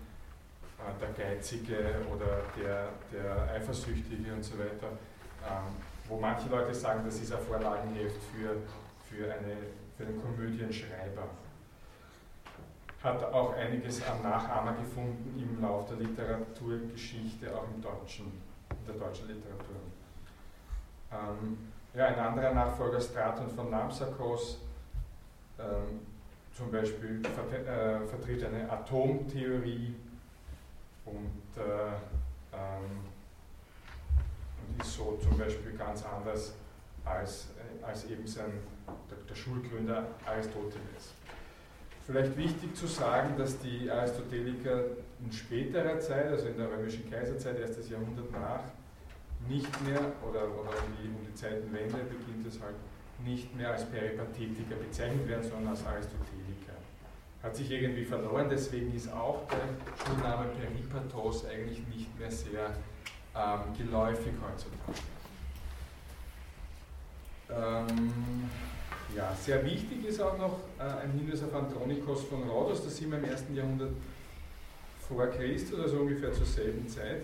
[0.78, 1.76] äh, der Geizige
[2.12, 4.98] oder der, der Eifersüchtige und so weiter,
[5.44, 5.76] ähm,
[6.08, 8.56] wo manche Leute sagen, das ist ein Vorlagenheft für,
[9.08, 9.56] für, eine,
[9.96, 11.28] für einen Komödienschreiber.
[13.02, 18.26] Hat auch einiges an Nachahmer gefunden im Lauf der Literaturgeschichte, auch im Deutschen,
[18.70, 19.76] in der deutschen Literatur.
[21.12, 21.58] Ähm,
[21.94, 24.58] ja, ein anderer Nachfolger, Straton von Lampsakos,
[25.58, 26.00] ähm,
[26.56, 29.94] zum Beispiel äh, vertritt eine Atomtheorie
[31.04, 31.92] und, äh,
[32.52, 33.00] ähm,
[34.68, 36.54] und, ist so zum Beispiel ganz anders
[37.04, 38.52] als, äh, als eben sein,
[38.86, 41.14] der, der Schulgründer Aristoteles.
[42.06, 44.84] Vielleicht wichtig zu sagen, dass die Aristoteliker
[45.24, 48.60] in späterer Zeit, also in der römischen Kaiserzeit, erstes Jahrhundert nach,
[49.48, 52.76] nicht mehr, oder, oder um, die, um die Zeitenwende beginnt es halt,
[53.24, 56.74] nicht mehr als Peripathetiker bezeichnet werden, sondern als Aristoteliker.
[57.42, 59.60] Hat sich irgendwie verloren, deswegen ist auch der
[60.04, 62.74] Schulname Peripatos eigentlich nicht mehr sehr
[63.34, 64.98] ähm, geläufig heutzutage.
[67.50, 68.50] Ähm,
[69.16, 73.10] ja, sehr wichtig ist auch noch äh, ein Hinweis auf Andronikos von Rhodos, das sind
[73.10, 73.90] wir im ersten Jahrhundert
[75.08, 77.22] vor Christus, also ungefähr zur selben Zeit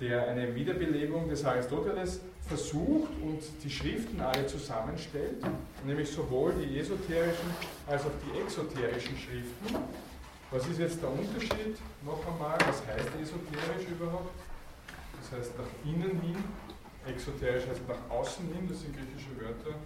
[0.00, 5.44] der eine Wiederbelebung des Aristoteles versucht und die Schriften alle zusammenstellt,
[5.84, 7.50] nämlich sowohl die esoterischen
[7.86, 9.76] als auch die exoterischen Schriften.
[10.50, 11.76] Was ist jetzt der Unterschied?
[12.06, 14.30] Noch einmal, was heißt esoterisch überhaupt?
[15.20, 16.36] Das heißt nach innen hin,
[17.06, 19.76] exoterisch heißt nach außen hin, das sind griechische Wörter.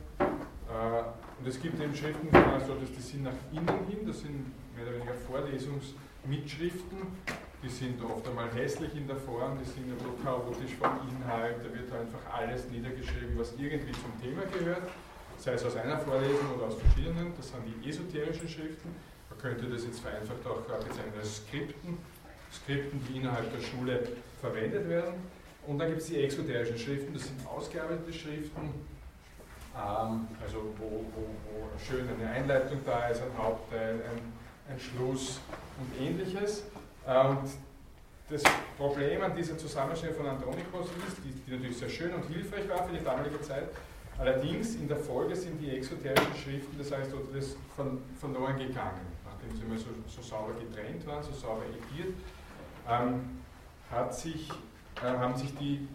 [0.73, 1.05] Äh,
[1.39, 4.87] und es gibt eben Schriften von Aristoteles, die sind nach innen hin, das sind mehr
[4.87, 6.99] oder weniger Vorlesungsmitschriften,
[7.62, 11.68] die sind oft einmal hässlich in der Form, die sind so chaotisch vom Inhalt, da
[11.73, 14.89] wird einfach alles niedergeschrieben, was irgendwie zum Thema gehört,
[15.37, 18.95] sei es aus einer Vorlesung oder aus verschiedenen, das sind die esoterischen Schriften.
[19.29, 21.99] Man könnte das jetzt vereinfacht auch bezeichnen als Skripten,
[22.53, 24.09] Skripten, die innerhalb der Schule
[24.41, 25.14] verwendet werden.
[25.66, 28.75] Und dann gibt es die exoterischen Schriften, das sind ausgearbeitete Schriften,
[29.75, 35.41] also wo, wo, wo schön eine Einleitung da ist, ein Hauptteil, ein, ein Schluss
[35.79, 36.64] und ähnliches.
[37.07, 37.51] Und
[38.29, 38.43] das
[38.77, 42.87] Problem an dieser Zusammenstellung von Andronikos ist, die, die, natürlich sehr schön und hilfreich war
[42.87, 43.68] für die damalige Zeit,
[44.18, 49.62] allerdings in der Folge sind die exoterischen Schriften des Aristoteles von, verloren gegangen, nachdem sie
[49.64, 52.14] immer so, so sauber getrennt waren, so sauber ediert,
[52.89, 53.43] ähm,
[53.91, 54.49] hat sich,
[55.03, 55.89] äh, haben sich die,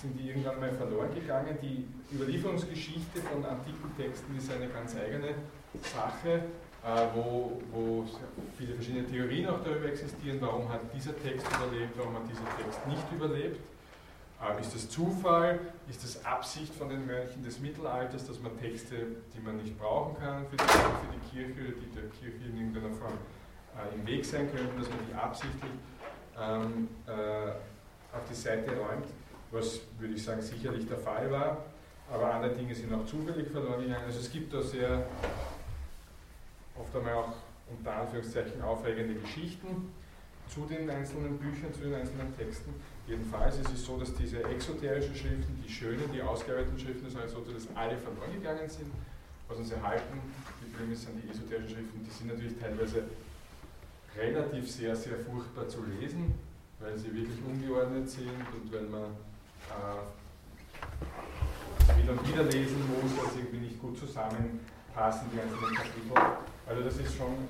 [0.00, 1.58] sind die irgendwann mal verloren gegangen.
[1.62, 5.34] Die Überlieferungsgeschichte von antiken Texten ist eine ganz eigene
[5.82, 6.42] Sache
[6.82, 8.06] äh, wo, wo
[8.56, 12.86] viele verschiedene Theorien auch darüber existieren, warum hat dieser Text überlebt, warum hat dieser Text
[12.86, 13.60] nicht überlebt.
[14.40, 15.60] Äh, ist das Zufall?
[15.90, 18.96] Ist das Absicht von den Mönchen des Mittelalters, dass man Texte,
[19.34, 22.94] die man nicht brauchen kann für die, für die Kirche, die der Kirche in irgendeiner
[22.96, 23.18] Form
[23.76, 25.72] äh, im Weg sein könnten, dass man die absichtlich
[26.40, 27.50] ähm, äh,
[28.16, 29.06] auf die Seite räumt,
[29.50, 31.64] was würde ich sagen sicherlich der Fall war,
[32.12, 34.04] aber andere Dinge sind auch zufällig verloren gegangen.
[34.06, 35.06] Also es gibt da sehr
[36.76, 37.32] oft einmal auch
[37.70, 39.92] unter Anführungszeichen aufregende Geschichten.
[40.48, 42.74] zu den einzelnen Büchern, zu den einzelnen Texten.
[43.06, 47.68] Jedenfalls ist es so, dass diese exoterischen Schriften, die schönen, die ausgearbeiteten Schriften des Aristoteles,
[47.76, 48.90] alle verloren gegangen sind.
[49.48, 50.20] Was uns erhalten,
[50.60, 53.04] die Probleme sind die esoterischen Schriften, die sind natürlich teilweise
[54.16, 56.34] relativ sehr, sehr furchtbar zu lesen,
[56.80, 59.10] weil sie wirklich ungeordnet sind und weil man
[59.70, 60.10] äh,
[62.02, 66.12] wieder und wieder lesen muss, sie irgendwie nicht gut zusammenpassen, die einzelnen Kapitel.
[66.66, 67.48] Also das ist schon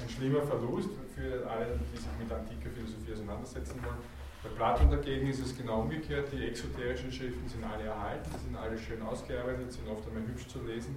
[0.00, 3.98] ein schlimmer Verlust für alle, die sich mit antiker Philosophie auseinandersetzen wollen.
[4.42, 6.32] Bei Platon dagegen ist es genau umgekehrt.
[6.32, 10.60] Die exoterischen Schriften sind alle erhalten, sind alle schön ausgearbeitet, sind oft einmal hübsch zu
[10.62, 10.96] lesen.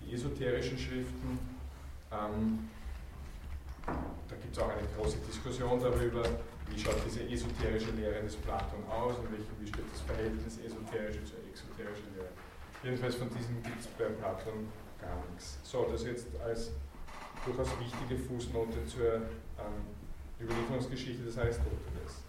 [0.00, 1.38] Die esoterischen Schriften,
[2.12, 2.68] ähm,
[3.86, 6.22] da gibt es auch eine große Diskussion darüber,
[6.70, 11.38] wie schaut diese esoterische Lehre des Platon aus und wie steht das Verhältnis esoterische zur
[11.48, 12.28] exoterischen Lehre.
[12.82, 14.68] Jedenfalls von diesem gibt es bei Platon
[15.00, 15.58] gar nichts.
[15.62, 16.70] So, das jetzt als
[17.44, 19.86] durchaus wichtige Fußnote zur ähm,
[20.40, 22.22] Überlieferungsgeschichte des Aristoteles.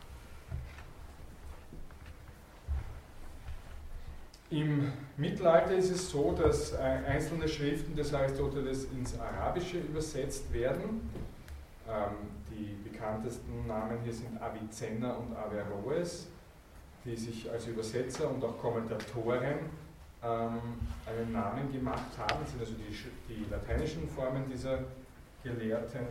[4.49, 11.09] Im Mittelalter ist es so, dass äh, einzelne Schriften des Aristoteles ins Arabische übersetzt werden.
[11.89, 12.36] Ähm,
[12.97, 16.27] bekanntesten Namen hier sind Avicenna und Averroes,
[17.05, 19.69] die sich als Übersetzer und auch Kommentatoren
[20.23, 20.59] ähm,
[21.05, 22.39] einen Namen gemacht haben.
[22.41, 24.79] Das sind also die, die lateinischen Formen dieser
[25.43, 26.07] Gelehrten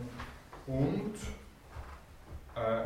[0.65, 1.15] und
[2.55, 2.85] äh,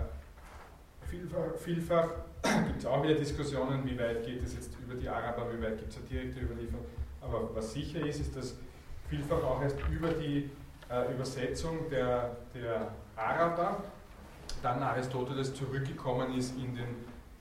[1.08, 2.10] vielfach, vielfach
[2.68, 5.78] gibt es auch wieder Diskussionen, wie weit geht es jetzt über die Araber, wie weit
[5.78, 6.86] gibt es eine direkte Überlieferung.
[7.22, 8.56] Aber was sicher ist, ist, dass
[9.10, 10.50] vielfach auch erst über die
[10.90, 12.92] äh, Übersetzung der, der
[13.22, 13.84] Araber
[14.62, 16.96] dann Aristoteles zurückgekommen ist in den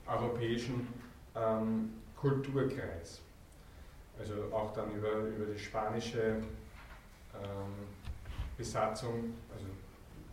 [0.07, 0.87] europäischen
[1.35, 3.21] ähm, Kulturkreis.
[4.19, 6.37] Also auch dann über, über die spanische
[7.33, 7.87] ähm,
[8.57, 9.65] Besatzung, also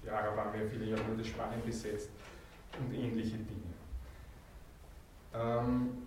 [0.03, 2.11] die Araber haben ja viele Jahrhunderte Spanien besetzt
[2.79, 3.75] und ähnliche Dinge.
[5.35, 6.03] Ähm,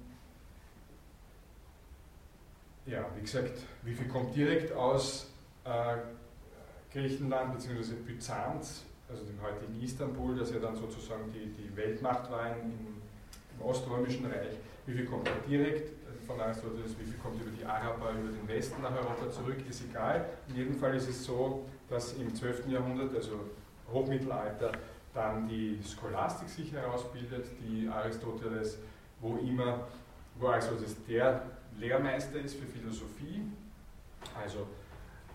[2.85, 5.31] ja, wie gesagt, wie viel kommt direkt aus
[5.63, 5.97] äh,
[6.91, 7.93] Griechenland bzw.
[8.05, 12.71] Byzanz, also dem heutigen Istanbul, das ja dann sozusagen die, die Weltmacht war im,
[13.57, 14.55] im Oströmischen Reich,
[14.85, 15.91] wie viel kommt da direkt
[16.25, 19.83] von Aristoteles, wie viel kommt über die Araber, über den Westen nach Europa zurück, ist
[19.89, 20.25] egal.
[20.49, 22.69] In jedem Fall ist es so, dass im 12.
[22.69, 23.39] Jahrhundert, also
[23.91, 24.71] Hochmittelalter,
[25.13, 28.77] dann die Scholastik sich herausbildet, die Aristoteles,
[29.19, 29.87] wo immer,
[30.39, 31.43] wo Aristoteles der
[31.77, 33.41] Lehrmeister ist für Philosophie.
[34.41, 34.67] Also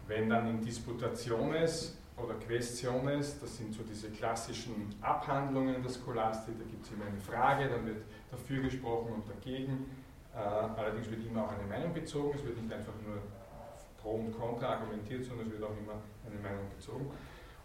[0.06, 6.64] wenn dann in Disputationes oder Questiones, das sind so diese klassischen Abhandlungen der Scholastik, da
[6.64, 9.90] gibt es immer eine Frage, dann wird dafür gesprochen und dagegen.
[10.34, 13.18] Äh, allerdings wird immer auch eine Meinung bezogen, es wird nicht einfach nur
[14.00, 17.06] pro und contra argumentiert, sondern es wird auch immer eine Meinung bezogen.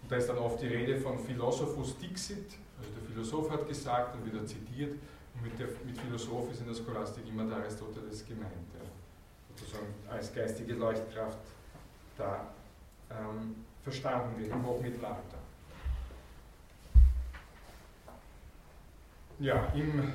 [0.01, 4.15] Und da ist dann oft die Rede von Philosophus Dixit, also der Philosoph hat gesagt,
[4.15, 4.97] dann wird er zitiert,
[5.33, 8.85] und mit, der, mit Philosoph ist in der Scholastik immer der Aristoteles gemeint, ja.
[9.55, 11.39] sozusagen als geistige Leuchtkraft
[12.17, 12.53] da
[13.09, 15.39] ähm, verstanden wird im Hochmittelalter.
[19.39, 20.13] Ja, im,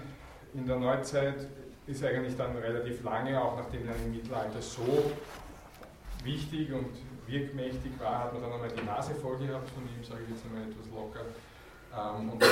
[0.55, 1.49] in der Neuzeit
[1.87, 5.11] ist eigentlich dann relativ lange, auch nachdem er im Mittelalter so
[6.23, 6.91] wichtig und
[7.27, 10.45] wirkmächtig war, hat man dann einmal die Nase voll gehabt von ihm, sage ich jetzt
[10.45, 11.25] einmal etwas locker,
[11.93, 12.45] ähm, und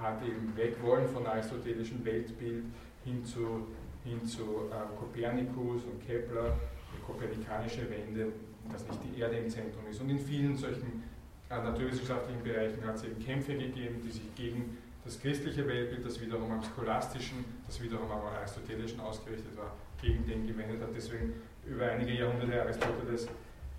[0.00, 2.64] hat eben weg wollen von aristotelischem Weltbild
[3.04, 3.68] hin zu,
[4.04, 6.56] hin zu äh, Kopernikus und Kepler,
[6.92, 8.32] die kopernikanische Wende,
[8.72, 10.00] dass nicht die Erde im Zentrum ist.
[10.00, 11.02] Und in vielen solchen
[11.50, 16.20] äh, naturwissenschaftlichen Bereichen hat es eben Kämpfe gegeben, die sich gegen das christliche Weltbild, das
[16.20, 20.88] wiederum am scholastischen, das wiederum am aristotelischen ausgerichtet war, gegen den gewendet hat.
[20.96, 21.34] Deswegen
[21.66, 23.28] über einige Jahrhunderte Aristoteles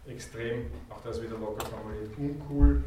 [0.07, 2.83] extrem, auch das wieder locker formuliert, uncool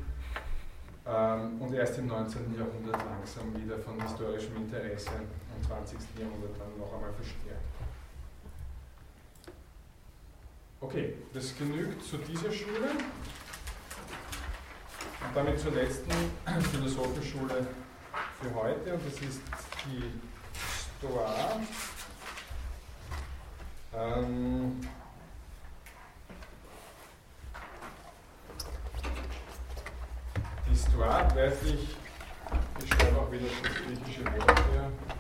[1.05, 2.55] ähm, und erst im 19.
[2.57, 5.11] Jahrhundert langsam wieder von historischem Interesse
[5.57, 5.99] im 20.
[6.19, 7.78] Jahrhundert dann noch einmal verstärkt.
[10.81, 12.91] Okay, das genügt zu dieser Schule
[15.21, 16.13] und damit zur letzten
[16.71, 17.67] Philosophenschule
[18.41, 19.41] für heute und das ist
[19.87, 20.05] die
[20.99, 21.61] Stoa.
[23.93, 24.81] Ähm,
[30.71, 31.97] die Stoa wörtlich,
[32.85, 35.18] ich schreibe auch wieder das griechische Wort hier.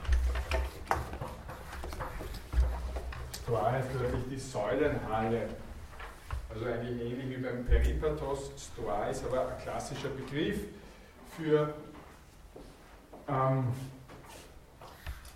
[3.48, 5.48] Stoa heißt wörtlich die Säulenhalle.
[6.50, 8.50] Also eigentlich ähnlich wie beim Peripatos.
[8.58, 10.58] Stoa ist aber ein klassischer Begriff
[11.34, 11.72] für
[13.26, 13.68] ähm,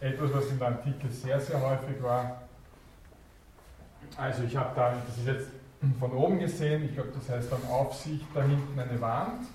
[0.01, 2.43] etwas, was in der Antike sehr, sehr häufig war.
[4.19, 5.49] Also ich habe da, das ist jetzt
[5.99, 9.47] von oben gesehen, ich glaube, das heißt dann Aufsicht, da hinten eine Wand.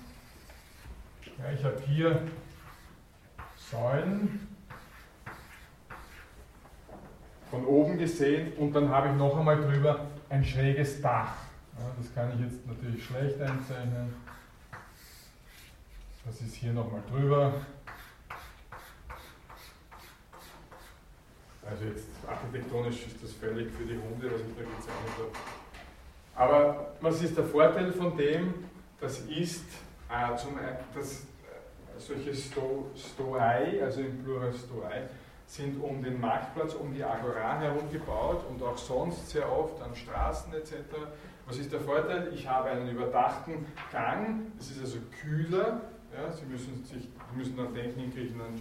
[1.38, 2.22] Ja, ich habe hier
[3.56, 4.47] Säulen
[7.50, 11.34] von oben gesehen und dann habe ich noch einmal drüber ein schräges Dach.
[11.78, 14.14] Ja, das kann ich jetzt natürlich schlecht einzeichnen.
[16.26, 17.54] Das ist hier nochmal drüber.
[21.68, 25.30] Also jetzt architektonisch ist das völlig für die Hunde, was ich da gezeichnet habe.
[26.34, 28.54] Aber was ist der Vorteil von dem?
[29.00, 29.64] Das ist
[30.10, 30.58] äh, zum,
[30.94, 35.08] das, äh, solche Sto, Stoai, also im Plural Stoai,
[35.48, 39.96] sind um den Marktplatz, um die Agora herum gebaut und auch sonst sehr oft an
[39.96, 40.74] Straßen etc.
[41.46, 42.30] Was ist der Vorteil?
[42.34, 45.80] Ich habe einen überdachten Gang, es ist also kühler.
[46.14, 48.60] Ja, Sie müssen, sich, müssen dann denken, in Griechenland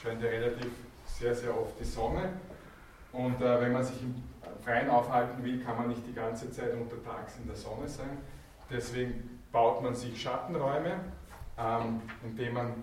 [0.00, 0.70] scheint ja relativ
[1.04, 2.34] sehr, sehr oft die Sonne.
[3.12, 4.14] Und äh, wenn man sich im
[4.64, 8.18] Freien aufhalten will, kann man nicht die ganze Zeit untertags in der Sonne sein.
[8.70, 11.00] Deswegen baut man sich Schattenräume,
[11.58, 12.74] ähm, indem man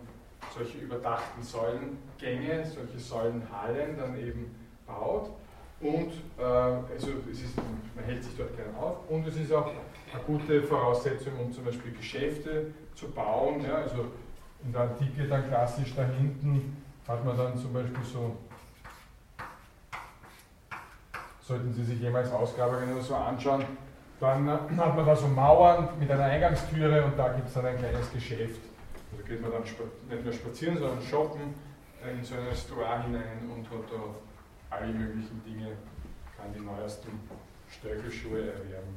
[0.56, 5.30] solche überdachten Säulengänge, solche Säulenhallen dann eben baut.
[5.82, 7.58] Und äh, also ist,
[7.96, 11.66] man hält sich dort gerne auf und es ist auch eine gute Voraussetzung, um zum
[11.66, 13.62] Beispiel Geschäfte zu bauen.
[13.62, 14.06] Ja, also
[14.64, 16.78] in der Antike dann klassisch da hinten
[17.08, 18.38] hat man dann zum Beispiel so,
[21.42, 23.66] sollten Sie sich jemals Ausgrabungen oder so anschauen,
[24.20, 27.78] dann hat man da so Mauern mit einer Eingangstüre und da gibt es dann ein
[27.78, 28.62] kleines Geschäft.
[29.14, 31.54] Also geht man dann nicht nur spazieren, sondern shoppen
[32.04, 35.78] in so ein Restaurant hinein und hat da alle möglichen Dinge,
[36.36, 37.20] kann die neuesten
[37.70, 38.96] Stöckelschuhe erwerben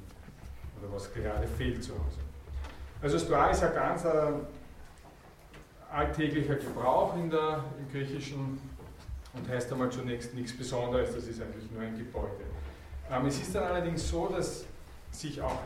[0.81, 2.21] oder was gerade fehlt zu Hause.
[3.03, 4.33] Also Stoa ist ein ganz äh,
[5.93, 8.59] alltäglicher Gebrauch in der, im Griechischen
[9.35, 12.45] und heißt einmal zunächst nichts Besonderes, das ist eigentlich nur ein Gebäude.
[13.11, 14.64] Ähm, es ist dann allerdings so, dass
[15.11, 15.61] sich auch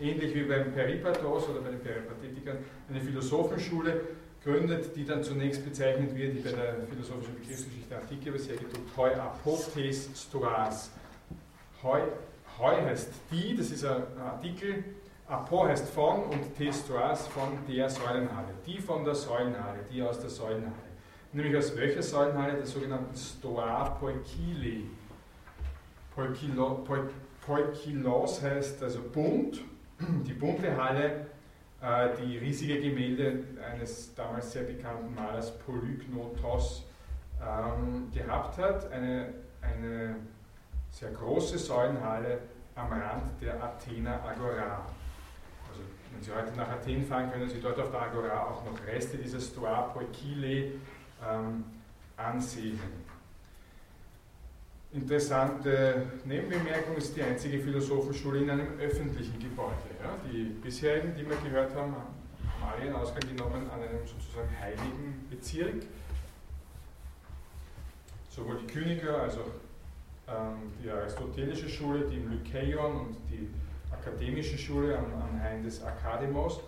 [0.00, 2.58] ähnlich wie beim Peripatos oder bei den Peripatetikern
[2.88, 4.00] eine Philosophenschule
[4.44, 8.96] gründet, die dann zunächst bezeichnet wird, wie bei der philosophischen Begriffsgeschichte Antike, aber sehr gedruckt,
[8.96, 10.90] Heu apotes stoas.
[11.82, 12.00] Heu,
[12.58, 14.84] Heu heißt die, das ist ein Artikel,
[15.32, 18.48] Apo heißt von und Testoas von der Säulenhalle.
[18.66, 20.92] Die von der Säulenhalle, die aus der Säulenhalle.
[21.32, 22.56] Nämlich aus welcher Säulenhalle?
[22.56, 24.90] Der sogenannten Stoa Poikili.
[26.14, 26.86] Poikilo,
[27.46, 29.62] Poikilos heißt also bunt,
[30.26, 31.26] die bunte Halle,
[31.80, 36.84] äh, die riesige Gemälde eines damals sehr bekannten Malers Polygnotos
[37.40, 38.90] ähm, gehabt hat.
[38.92, 40.16] Eine, eine
[40.90, 42.38] sehr große Säulenhalle
[42.74, 44.86] am Rand der Athener Agora.
[46.12, 49.16] Wenn Sie heute nach Athen fahren, können Sie dort auf der Agora auch noch Reste
[49.16, 50.72] dieses Stoa Poikile
[51.26, 51.64] ähm,
[52.16, 52.78] ansehen.
[54.94, 59.72] Interessante Nebenbemerkung ist die einzige Philosophenschule in einem öffentlichen Gebäude.
[60.02, 60.18] Ja?
[60.30, 65.26] Die bisherigen, die wir gehört haben, haben alle ihren Ausgang genommen an einem sozusagen heiligen
[65.30, 65.86] Bezirk.
[68.28, 69.50] Sowohl die Kyniker als auch
[70.28, 73.48] ähm, die aristotelische Schule, die im Lykeion und die
[73.90, 76.60] akademischen Schule am, am Hain des Akademos.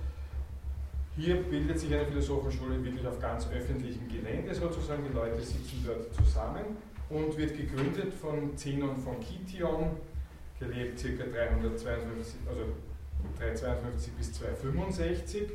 [1.14, 5.04] Hier bildet sich eine Philosophenschule wirklich auf ganz öffentlichem Gelände sozusagen.
[5.06, 6.78] Die Leute sitzen dort zusammen
[7.10, 9.96] und wird gegründet von Zenon von Kition,
[10.58, 11.24] gelebt ca.
[11.24, 12.62] 352, also
[13.38, 15.48] 352 bis 265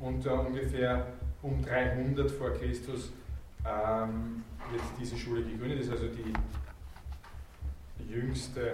[0.00, 1.06] und äh, ungefähr
[1.42, 3.12] um 300 vor Christus
[3.66, 5.80] ähm, wird diese Schule gegründet.
[5.80, 6.32] Das ist also die
[8.12, 8.72] jüngste,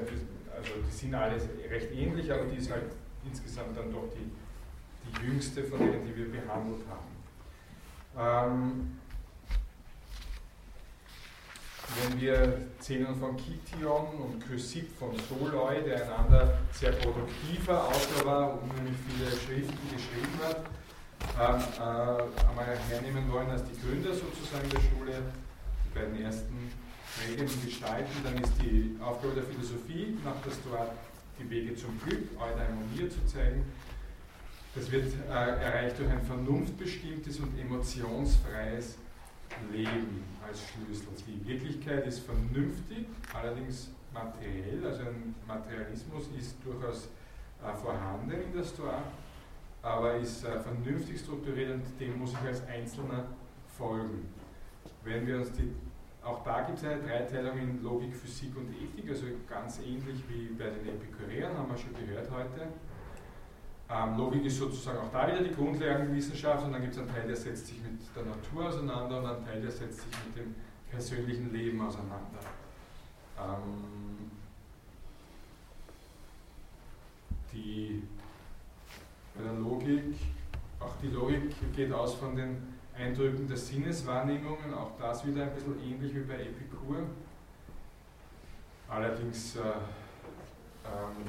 [0.57, 1.37] also die sind alle
[1.69, 2.85] recht ähnlich, aber die ist halt
[3.25, 4.31] insgesamt dann doch die,
[5.07, 7.11] die jüngste von denen, die wir behandelt haben.
[8.19, 9.00] Ähm,
[11.97, 18.53] wenn wir Zenon von Kition und Chrysipp von Soloi, der einander sehr produktiver Autor war
[18.55, 20.65] und unheimlich viele Schriften geschrieben hat,
[21.39, 25.23] ähm, äh, einmal hernehmen wollen als die Gründer sozusagen der Schule,
[25.85, 26.71] die beiden ersten
[27.19, 30.93] prägenden Gestalten, dann ist die Aufgabe der Philosophie, nach das dort
[31.39, 33.65] die Wege zum Glück, Eudaimonia zu zeigen.
[34.75, 38.97] Das wird äh, erreicht durch ein vernunftbestimmtes und emotionsfreies
[39.73, 41.09] Leben als Schlüssel.
[41.27, 47.09] Die Wirklichkeit ist vernünftig, allerdings materiell, also ein Materialismus ist durchaus
[47.63, 49.03] äh, vorhanden in der Stoa,
[49.83, 53.25] aber ist äh, vernünftig strukturiert und dem muss ich als Einzelner
[53.79, 54.29] folgen.
[55.05, 55.73] Wenn wir uns die
[56.23, 60.49] auch da gibt es eine Dreiteilung in Logik, Physik und Ethik, also ganz ähnlich wie
[60.53, 62.69] bei den Epikureern, haben wir schon gehört heute.
[63.93, 67.27] Ähm, Logik ist sozusagen auch da wieder die Grundlagenwissenschaft und dann gibt es einen Teil,
[67.27, 70.55] der setzt sich mit der Natur auseinander und einen Teil, der setzt sich mit dem
[70.91, 72.39] persönlichen Leben auseinander.
[73.39, 74.31] Ähm,
[77.53, 78.03] die,
[79.35, 80.15] bei der Logik
[80.81, 85.79] auch die Logik geht aus von den Eindrücken der Sinneswahrnehmungen, auch das wieder ein bisschen
[85.83, 87.03] ähnlich wie bei Epikur.
[88.89, 91.25] Allerdings äh, ähm,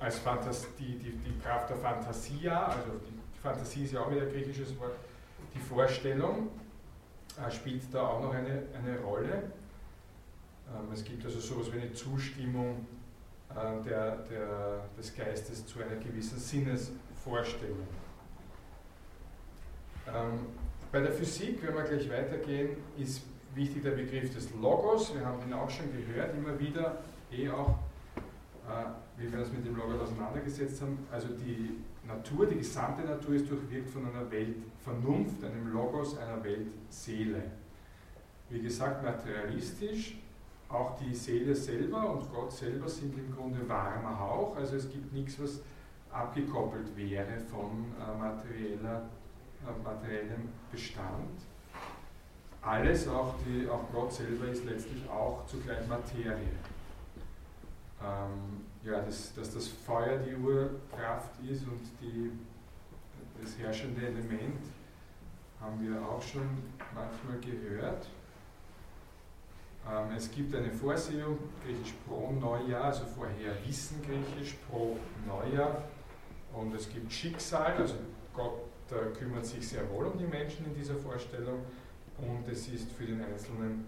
[0.00, 4.22] als Fantas die, die, die Kraft der Fantasia, also die Fantasie ist ja auch wieder
[4.22, 4.96] ein griechisches Wort,
[5.54, 6.48] die Vorstellung
[7.36, 9.52] äh, spielt da auch noch eine, eine Rolle.
[10.68, 12.86] Ähm, es gibt also sowas wie eine Zustimmung
[13.50, 17.86] äh, der, der, des Geistes zu einer gewissen Sinnesvorstellung.
[20.06, 20.46] Ähm,
[20.90, 23.22] bei der Physik, wenn wir gleich weitergehen, ist
[23.54, 25.14] wichtig der Begriff des Logos.
[25.14, 27.78] Wir haben ihn auch schon gehört, immer wieder, eh auch,
[29.16, 30.98] wie wir uns mit dem Logos auseinandergesetzt haben.
[31.10, 37.42] Also die Natur, die gesamte Natur ist durchwirkt von einer Weltvernunft, einem Logos, einer Weltseele.
[38.48, 40.18] Wie gesagt, materialistisch,
[40.68, 45.12] auch die Seele selber und Gott selber sind im Grunde warmer Hauch, also es gibt
[45.12, 45.60] nichts, was
[46.10, 49.08] abgekoppelt wäre von äh, materieller,
[49.66, 51.40] äh, materiellem Bestand.
[52.62, 56.48] Alles, auch, die, auch Gott selber, ist letztlich auch zugleich Materie.
[58.02, 62.30] Ähm, ja, dass, dass das Feuer die Urkraft ist und die,
[63.40, 64.62] das herrschende Element,
[65.60, 66.48] haben wir auch schon
[66.94, 68.06] manchmal gehört.
[69.88, 74.96] Ähm, es gibt eine Vorsehung, griechisch pro Neujahr, also vorher Wissen griechisch pro
[75.26, 75.84] Neujahr.
[76.52, 77.94] Und es gibt Schicksal, also
[78.32, 78.60] Gott
[78.90, 81.60] äh, kümmert sich sehr wohl um die Menschen in dieser Vorstellung.
[82.18, 83.84] Und es ist für den Einzelnen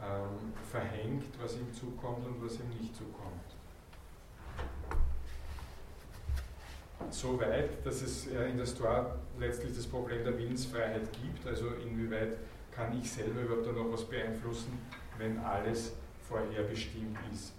[0.00, 3.51] ähm, verhängt, was ihm zukommt und was ihm nicht zukommt.
[7.10, 12.36] So weit, dass es in der Stoa letztlich das Problem der Willensfreiheit gibt, also inwieweit
[12.74, 14.78] kann ich selber überhaupt noch was beeinflussen,
[15.18, 15.92] wenn alles
[16.28, 17.52] vorherbestimmt ist.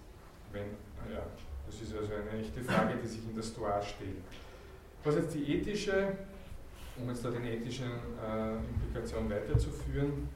[0.52, 0.66] Wenn,
[1.12, 1.22] ja,
[1.66, 4.22] das ist also eine echte Frage, die sich in der Stoa stellt.
[5.04, 6.12] Was jetzt die ethische,
[6.98, 10.28] um jetzt da den ethischen äh, Implikationen weiterzuführen,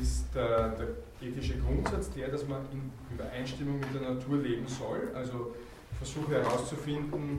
[0.00, 0.88] ist der, der,
[1.20, 5.10] ethische Grundsatz der, dass man in Übereinstimmung mit der Natur leben soll.
[5.14, 5.54] Also
[5.98, 7.38] versuche herauszufinden,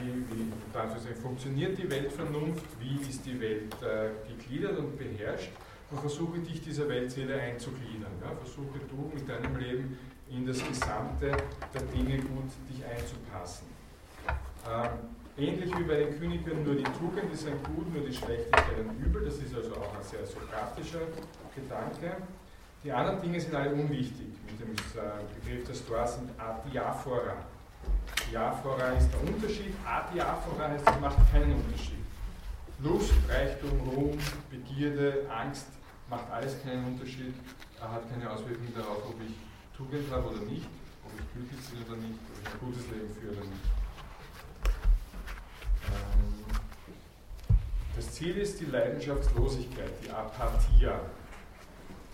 [0.00, 5.50] wie, wie funktioniert die Weltvernunft, wie ist die Welt äh, gegliedert und beherrscht
[5.90, 8.12] und versuche dich dieser Weltseele einzugliedern.
[8.22, 8.30] Ja?
[8.36, 9.98] Versuche du mit deinem Leben
[10.30, 11.30] in das Gesamte
[11.74, 13.66] der Dinge gut dich einzupassen.
[14.68, 14.90] Ähm,
[15.38, 19.02] ähnlich wie bei den Königen, nur die Tugend ist ein Gut, nur die Schlechtigkeit ein
[19.02, 19.24] Übel.
[19.24, 21.00] Das ist also auch ein sehr sokratischer
[21.54, 22.22] Gedanke.
[22.84, 24.26] Die anderen Dinge sind alle unwichtig.
[24.46, 27.36] Mit dem äh, Begriff des Tor sind Adiaphora.
[28.30, 29.74] Diaphora ist der Unterschied.
[29.84, 31.98] Adiaphora heißt, es macht keinen Unterschied.
[32.80, 34.18] Lust, Reichtum, Ruhm,
[34.50, 35.66] Begierde, Angst,
[36.08, 37.34] macht alles keinen Unterschied,
[37.80, 39.34] er hat keine Auswirkungen darauf, ob ich
[39.76, 40.66] Tugend habe oder nicht,
[41.04, 43.64] ob ich glücklich bin oder nicht, ob ich ein gutes Leben führe oder nicht.
[45.86, 46.44] Ähm,
[47.96, 51.00] das Ziel ist die Leidenschaftslosigkeit, die Apathia.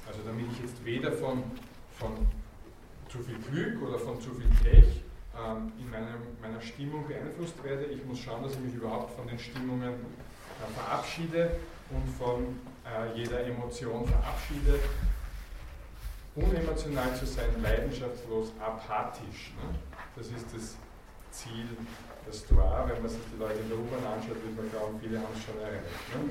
[0.06, 1.42] Also damit ich jetzt weder von,
[1.92, 2.26] von
[3.08, 5.03] zu viel Glück oder von zu viel Pech
[5.36, 7.84] ähm, in meiner, meiner Stimmung beeinflusst werde.
[7.86, 11.56] Ich muss schauen, dass ich mich überhaupt von den Stimmungen äh, verabschiede
[11.90, 14.80] und von äh, jeder Emotion verabschiedet.
[16.36, 19.52] Unemotional zu sein, leidenschaftslos, apathisch.
[19.56, 19.78] Ne?
[20.16, 20.76] Das ist das
[21.30, 21.66] Ziel
[22.26, 22.88] der Stoa.
[22.88, 25.44] Wenn man sich die Leute in der U-Bahn anschaut, wird man glauben, viele haben es
[25.44, 25.84] schon erreicht.
[26.14, 26.30] Ne?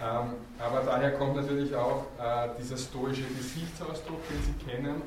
[0.00, 5.02] Ähm, aber daher kommt natürlich auch äh, dieser stoische Gesichtsausdruck, den Sie kennen.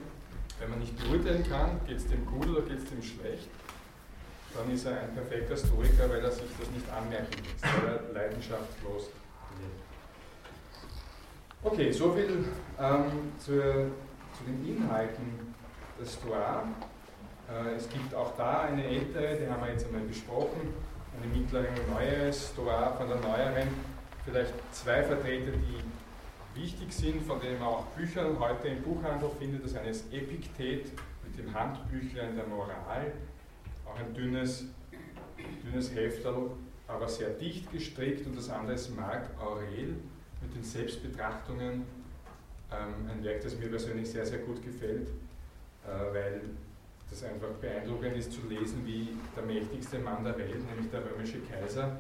[0.60, 3.50] Wenn man nicht beurteilen kann, geht es dem gut oder geht es dem schlecht
[4.54, 8.14] dann ist er ein perfekter Stoiker, weil er sich das nicht anmerken lässt, weil er
[8.14, 9.10] leidenschaftslos
[9.60, 9.82] lebt.
[11.64, 12.46] Okay, soviel
[12.80, 15.56] ähm, zu, zu den Inhalten
[16.00, 16.64] des Stoa.
[17.50, 20.74] Äh, es gibt auch da eine ältere, die haben wir jetzt einmal besprochen,
[21.16, 23.68] eine mittlere neuere Stoa von der neueren.
[24.26, 29.66] Vielleicht zwei Vertreter, die wichtig sind, von denen man auch Bücher heute im Buchhandel findet.
[29.66, 30.92] Das eine ist Epiktet
[31.26, 33.14] mit dem Handbüchlein der Moral.
[33.86, 34.66] Auch ein dünnes,
[35.64, 36.52] dünnes Hefterl,
[36.88, 38.28] aber sehr dicht gestrickt.
[38.28, 39.96] Und das andere ist Marc Aurel
[40.42, 41.86] mit den Selbstbetrachtungen,
[42.72, 46.42] ähm, ein Werk, das mir persönlich sehr, sehr gut gefällt, äh, weil
[47.10, 51.40] das einfach beeindruckend ist zu lesen, wie der mächtigste Mann der Welt, nämlich der römische
[51.42, 52.00] Kaiser,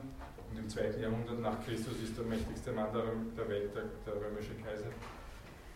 [0.61, 4.91] im zweiten Jahrhundert nach Christus ist der mächtigste Mann der, Welt der, der römische Kaiser,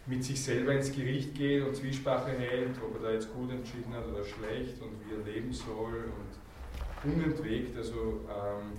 [0.05, 3.93] mit sich selber ins Gericht geht und Zwiesprache hält, ob er da jetzt gut entschieden
[3.93, 8.73] hat oder schlecht und wie er leben soll und unentwegt, also ähm,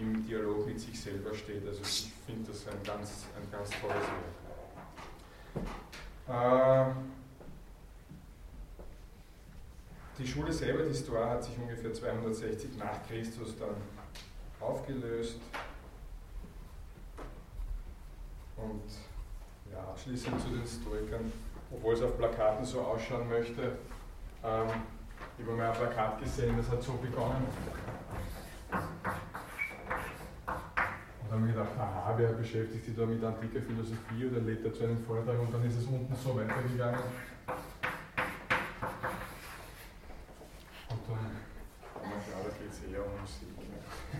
[0.00, 1.66] im Dialog mit sich selber steht.
[1.66, 3.94] Also ich finde das ein ganz, ein ganz tolles
[6.26, 6.90] Werk.
[6.90, 6.94] Äh,
[10.18, 13.76] die Schule selber, die Stoa, hat sich ungefähr 260 nach Christus dann
[14.60, 15.40] aufgelöst.
[18.56, 18.82] Und
[19.72, 21.32] ja, abschließend zu den Stoikern,
[21.72, 23.62] obwohl es auf Plakaten so ausschauen möchte,
[24.44, 24.68] ähm,
[25.36, 27.46] ich habe mal ein Plakat gesehen, das hat so begonnen.
[31.22, 34.64] Und dann habe ich gedacht, aha, wer beschäftigt sich da mit antiker Philosophie oder lädt
[34.64, 37.00] dazu einen Vortrag und dann ist es unten so weitergegangen.
[40.90, 41.18] Und dann,
[41.98, 43.63] klar, da geht es eher um Musik.